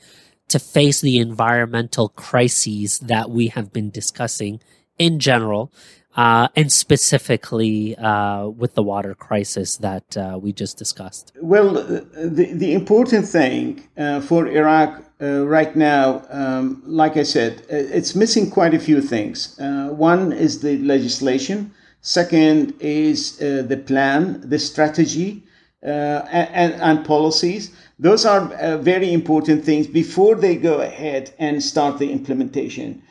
to 0.51 0.59
face 0.59 1.01
the 1.01 1.17
environmental 1.17 2.09
crises 2.09 2.99
that 2.99 3.29
we 3.29 3.47
have 3.47 3.73
been 3.73 3.89
discussing 3.89 4.61
in 4.97 5.19
general, 5.19 5.71
uh, 6.15 6.47
and 6.55 6.71
specifically 6.71 7.95
uh, 7.97 8.47
with 8.47 8.75
the 8.75 8.83
water 8.83 9.15
crisis 9.15 9.77
that 9.77 10.17
uh, 10.17 10.37
we 10.41 10.51
just 10.51 10.77
discussed? 10.77 11.31
Well, 11.41 11.73
the, 11.73 12.51
the 12.53 12.73
important 12.73 13.27
thing 13.27 13.87
uh, 13.97 14.21
for 14.21 14.47
Iraq 14.47 15.03
uh, 15.21 15.45
right 15.47 15.75
now, 15.75 16.23
um, 16.29 16.83
like 16.85 17.15
I 17.15 17.23
said, 17.23 17.61
uh, 17.71 17.75
it's 17.97 18.15
missing 18.15 18.49
quite 18.49 18.73
a 18.73 18.79
few 18.79 19.01
things. 19.01 19.55
one 19.57 20.33
is 20.33 20.61
the 20.61 20.77
legislation, 20.79 21.71
second 22.01 22.73
is 22.79 23.37
the 23.37 23.81
plan, 23.85 24.41
the 24.49 24.59
strategy, 24.59 25.43
and, 25.83 26.73
and 26.73 27.05
policies. 27.05 27.71
Those 27.99 28.25
are 28.25 28.51
uh, 28.53 28.77
very 28.77 29.13
important 29.13 29.63
things 29.63 29.85
before 29.87 30.35
they 30.35 30.55
go 30.55 30.81
ahead 30.81 31.33
and 31.37 31.63
start 31.63 31.99
the 31.99 32.11
implementation. 32.11 33.03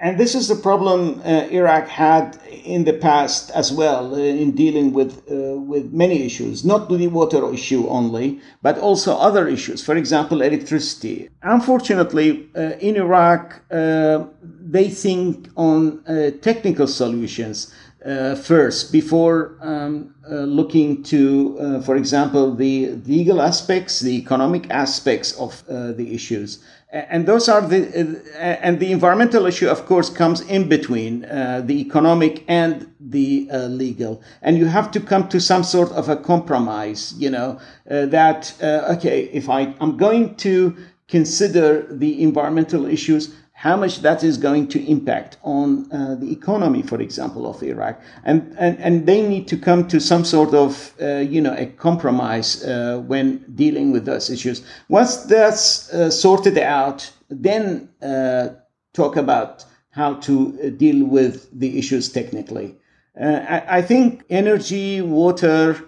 And 0.00 0.18
this 0.18 0.34
is 0.34 0.48
the 0.48 0.56
problem 0.56 1.20
uh, 1.24 1.46
Iraq 1.50 1.88
had 1.88 2.38
in 2.64 2.84
the 2.84 2.94
past 2.94 3.50
as 3.50 3.72
well 3.72 4.14
uh, 4.14 4.18
in 4.18 4.52
dealing 4.52 4.92
with 4.92 5.22
uh, 5.30 5.56
with 5.56 5.92
many 5.92 6.24
issues, 6.24 6.64
not 6.64 6.88
the 6.88 7.06
water 7.08 7.52
issue 7.52 7.86
only, 7.88 8.40
but 8.62 8.78
also 8.78 9.14
other 9.16 9.46
issues. 9.46 9.84
For 9.84 9.96
example, 9.96 10.40
electricity. 10.40 11.28
Unfortunately, 11.42 12.48
uh, 12.56 12.72
in 12.80 12.96
Iraq, 12.96 13.60
uh, 13.70 14.24
they 14.42 14.88
think 14.88 15.48
on 15.56 16.02
technical 16.40 16.86
solutions 16.86 17.72
uh, 18.04 18.34
first 18.34 18.92
before 18.92 19.56
um, 19.62 20.14
uh, 20.30 20.40
looking 20.40 21.02
to, 21.02 21.56
uh, 21.58 21.80
for 21.80 21.96
example, 21.96 22.54
the 22.54 22.90
legal 23.06 23.40
aspects, 23.40 24.00
the 24.00 24.14
economic 24.16 24.70
aspects 24.70 25.32
of 25.38 25.62
uh, 25.68 25.92
the 25.92 26.14
issues. 26.14 26.62
And 26.92 27.26
those 27.26 27.48
are 27.48 27.60
the, 27.60 28.20
uh, 28.34 28.38
and 28.38 28.78
the 28.78 28.92
environmental 28.92 29.46
issue, 29.46 29.68
of 29.68 29.86
course, 29.86 30.10
comes 30.10 30.42
in 30.42 30.68
between 30.68 31.24
uh, 31.24 31.62
the 31.64 31.80
economic 31.80 32.44
and 32.46 32.92
the 33.00 33.48
legal. 33.50 34.22
And 34.42 34.58
you 34.58 34.66
have 34.66 34.90
to 34.92 35.00
come 35.00 35.28
to 35.28 35.40
some 35.40 35.64
sort 35.64 35.90
of 35.92 36.08
a 36.08 36.16
compromise, 36.16 37.14
you 37.18 37.30
know, 37.30 37.58
that, 37.86 38.54
okay, 38.62 39.24
if 39.32 39.48
I, 39.48 39.74
I'm 39.80 39.96
going 39.96 40.36
to 40.36 40.76
consider 41.08 41.82
the 41.90 42.22
environmental 42.22 42.86
issues, 42.86 43.34
how 43.64 43.78
much 43.78 44.02
that 44.02 44.22
is 44.22 44.36
going 44.36 44.68
to 44.68 44.78
impact 44.86 45.38
on 45.42 45.90
uh, 45.90 46.14
the 46.16 46.30
economy, 46.30 46.82
for 46.82 47.00
example, 47.00 47.46
of 47.46 47.62
Iraq. 47.62 47.98
And, 48.22 48.54
and, 48.58 48.78
and 48.78 49.06
they 49.06 49.26
need 49.26 49.48
to 49.48 49.56
come 49.56 49.88
to 49.88 50.00
some 50.00 50.22
sort 50.22 50.52
of, 50.52 50.92
uh, 51.00 51.24
you 51.34 51.40
know, 51.40 51.54
a 51.54 51.64
compromise 51.64 52.62
uh, 52.62 53.02
when 53.06 53.42
dealing 53.54 53.90
with 53.90 54.04
those 54.04 54.28
issues. 54.28 54.66
Once 54.90 55.16
that's 55.16 55.90
uh, 55.94 56.10
sorted 56.10 56.58
out, 56.58 57.10
then 57.30 57.88
uh, 58.02 58.48
talk 58.92 59.16
about 59.16 59.64
how 59.88 60.12
to 60.26 60.34
uh, 60.62 60.68
deal 60.68 61.06
with 61.06 61.48
the 61.58 61.78
issues 61.78 62.12
technically. 62.12 62.76
I, 63.18 63.78
I 63.78 63.82
think 63.82 64.24
energy, 64.28 65.00
water 65.00 65.82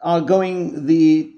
are 0.00 0.20
going 0.20 0.86
the, 0.86 1.34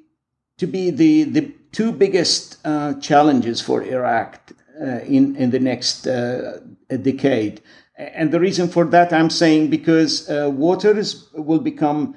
to 0.58 0.66
be 0.66 0.90
the, 0.90 1.24
the 1.24 1.54
two 1.72 1.92
biggest 1.92 2.62
challenges 3.00 3.62
for 3.62 3.82
Iraq 3.82 4.38
uh, 4.50 4.57
in 5.06 5.36
in 5.36 5.50
the 5.50 5.58
next 5.58 6.06
uh, 6.06 6.58
decade. 6.88 7.60
And 7.96 8.30
the 8.30 8.38
reason 8.38 8.68
for 8.68 8.84
that, 8.86 9.12
I'm 9.12 9.30
saying, 9.30 9.70
because 9.70 10.30
uh, 10.30 10.50
water 10.54 10.96
is, 10.96 11.28
will 11.34 11.58
become 11.58 12.14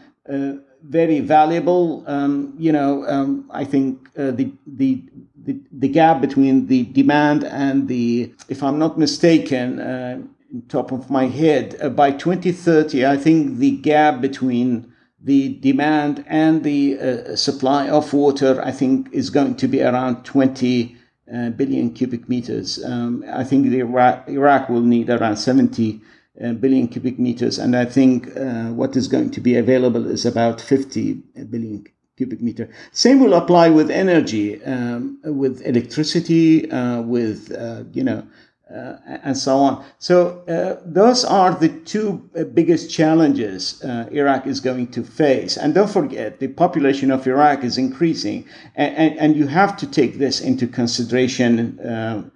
very 0.83 1.19
valuable. 1.19 2.03
Um, 2.05 2.53
you 2.57 2.71
know, 2.71 3.03
um, 3.07 3.49
I 3.51 3.65
think 3.65 4.13
the 4.13 4.51
the 4.67 5.03
the, 5.43 5.59
the, 5.71 5.87
gap 5.87 6.21
between 6.21 6.67
the 6.67 6.83
demand 6.83 7.43
and 7.43 7.87
the, 7.87 8.33
if 8.47 8.61
I'm 8.61 8.77
not 8.77 8.99
mistaken, 8.99 9.79
uh, 9.79 10.21
top 10.67 10.91
of 10.91 11.09
my 11.09 11.27
head, 11.27 11.75
uh, 11.81 11.89
by 11.89 12.11
2030, 12.11 13.05
I 13.05 13.17
think 13.17 13.57
the 13.57 13.71
gap 13.77 14.21
between 14.21 14.91
the 15.23 15.57
demand 15.59 16.23
and 16.27 16.63
the 16.63 16.99
uh, 16.99 17.35
supply 17.35 17.89
of 17.89 18.11
water, 18.13 18.61
I 18.63 18.71
think, 18.71 19.09
is 19.11 19.29
going 19.29 19.55
to 19.57 19.67
be 19.67 19.81
around 19.81 20.23
20 20.23 20.95
uh, 20.95 20.97
billion 21.55 21.93
cubic 21.93 22.27
meters. 22.27 22.83
Um, 22.83 23.23
I 23.31 23.43
think 23.43 23.67
Iraq, 23.67 24.27
Iraq, 24.27 24.69
will 24.69 24.81
need 24.81 25.09
around 25.09 25.37
70 25.37 26.01
uh, 26.43 26.53
billion 26.53 26.87
cubic 26.87 27.19
meters, 27.19 27.57
and 27.57 27.75
I 27.75 27.85
think 27.85 28.35
uh, 28.35 28.69
what 28.69 28.95
is 28.95 29.07
going 29.07 29.31
to 29.31 29.41
be 29.41 29.55
available 29.55 30.07
is 30.07 30.25
about 30.25 30.59
50 30.59 31.13
billion 31.49 31.85
cubic 32.17 32.41
meter. 32.41 32.69
Same 32.91 33.19
will 33.19 33.33
apply 33.33 33.69
with 33.69 33.89
energy, 33.89 34.63
um, 34.63 35.19
with 35.23 35.61
electricity, 35.65 36.69
uh, 36.69 37.01
with 37.01 37.51
uh, 37.51 37.83
you 37.93 38.03
know, 38.03 38.19
uh, 38.19 38.23
and 39.23 39.37
so 39.37 39.57
on. 39.57 39.83
So 39.99 40.43
uh, 40.47 40.81
those 40.85 41.25
are 41.25 41.53
the 41.53 41.69
two 41.69 42.29
uh, 42.37 42.43
biggest 42.43 42.89
challenges 42.91 43.83
uh, 43.83 44.07
Iraq 44.11 44.47
is 44.47 44.59
going 44.59 44.87
to 44.91 45.03
face. 45.03 45.57
And 45.57 45.73
don't 45.73 45.89
forget, 45.89 46.39
the 46.39 46.47
population 46.47 47.11
of 47.11 47.27
Iraq 47.27 47.63
is 47.63 47.77
increasing, 47.77 48.45
and, 48.75 48.95
and, 48.95 49.19
and 49.19 49.35
you 49.35 49.47
have 49.47 49.77
to 49.77 49.87
take 49.87 50.17
this 50.17 50.41
into 50.41 50.67
consideration. 50.67 52.31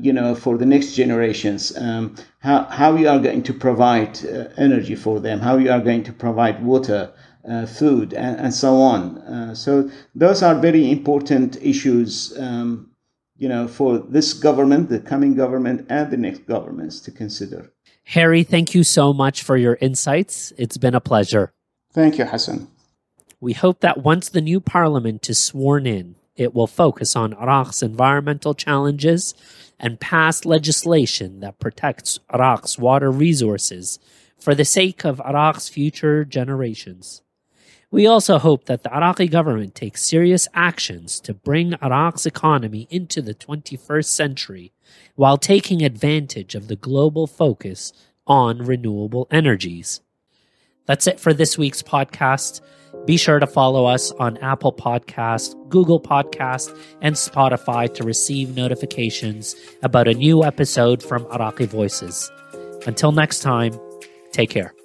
you 0.00 0.10
know, 0.10 0.34
for 0.34 0.56
the 0.56 0.64
next 0.64 0.94
generations, 0.94 1.76
um, 1.76 2.14
how, 2.38 2.64
how 2.64 2.96
you 2.96 3.06
are 3.06 3.18
going 3.18 3.42
to 3.42 3.52
provide 3.52 4.18
energy 4.56 4.94
for 4.94 5.20
them, 5.20 5.38
how 5.40 5.58
you 5.58 5.70
are 5.70 5.82
going 5.82 6.02
to 6.02 6.12
provide 6.14 6.64
water, 6.64 7.12
uh, 7.48 7.64
food, 7.64 8.12
and, 8.12 8.40
and, 8.40 8.52
so 8.52 8.76
on. 8.80 9.18
Uh, 9.18 9.54
so 9.54 9.88
those 10.16 10.42
are 10.42 10.56
very 10.56 10.90
important 10.90 11.56
issues, 11.62 12.36
um, 12.40 12.90
you 13.38 13.48
know, 13.48 13.68
for 13.68 13.98
this 13.98 14.32
government, 14.32 14.88
the 14.88 15.00
coming 15.00 15.34
government, 15.34 15.86
and 15.88 16.10
the 16.10 16.16
next 16.16 16.46
governments 16.46 17.00
to 17.00 17.10
consider. 17.10 17.72
Harry, 18.04 18.44
thank 18.44 18.74
you 18.74 18.84
so 18.84 19.12
much 19.12 19.42
for 19.42 19.56
your 19.56 19.76
insights. 19.80 20.52
It's 20.56 20.76
been 20.76 20.94
a 20.94 21.00
pleasure. 21.00 21.52
Thank 21.92 22.18
you, 22.18 22.24
Hassan. 22.24 22.68
We 23.40 23.52
hope 23.52 23.80
that 23.80 24.02
once 24.02 24.28
the 24.28 24.40
new 24.40 24.60
parliament 24.60 25.28
is 25.28 25.38
sworn 25.38 25.86
in, 25.86 26.16
it 26.36 26.54
will 26.54 26.66
focus 26.66 27.16
on 27.16 27.34
Iraq's 27.34 27.82
environmental 27.82 28.54
challenges 28.54 29.34
and 29.78 30.00
pass 30.00 30.44
legislation 30.44 31.40
that 31.40 31.58
protects 31.58 32.18
Iraq's 32.32 32.78
water 32.78 33.10
resources 33.10 33.98
for 34.38 34.54
the 34.54 34.64
sake 34.64 35.04
of 35.04 35.20
Iraq's 35.20 35.68
future 35.68 36.24
generations. 36.24 37.22
We 37.96 38.06
also 38.06 38.38
hope 38.38 38.66
that 38.66 38.82
the 38.82 38.94
Iraqi 38.94 39.26
government 39.26 39.74
takes 39.74 40.06
serious 40.06 40.48
actions 40.52 41.18
to 41.20 41.32
bring 41.32 41.76
Iraq's 41.82 42.26
economy 42.26 42.86
into 42.90 43.22
the 43.22 43.32
21st 43.32 44.04
century 44.04 44.74
while 45.14 45.38
taking 45.38 45.82
advantage 45.82 46.54
of 46.54 46.68
the 46.68 46.76
global 46.76 47.26
focus 47.26 47.94
on 48.26 48.58
renewable 48.58 49.26
energies. 49.30 50.02
That's 50.84 51.06
it 51.06 51.18
for 51.18 51.32
this 51.32 51.56
week's 51.56 51.80
podcast. 51.80 52.60
Be 53.06 53.16
sure 53.16 53.38
to 53.38 53.46
follow 53.46 53.86
us 53.86 54.12
on 54.12 54.36
Apple 54.42 54.74
Podcast, 54.74 55.54
Google 55.70 55.98
Podcast, 55.98 56.78
and 57.00 57.14
Spotify 57.14 57.90
to 57.94 58.04
receive 58.04 58.54
notifications 58.54 59.56
about 59.82 60.06
a 60.06 60.12
new 60.12 60.44
episode 60.44 61.02
from 61.02 61.24
Iraqi 61.32 61.64
Voices. 61.64 62.30
Until 62.86 63.12
next 63.12 63.38
time, 63.38 63.72
take 64.32 64.50
care. 64.50 64.75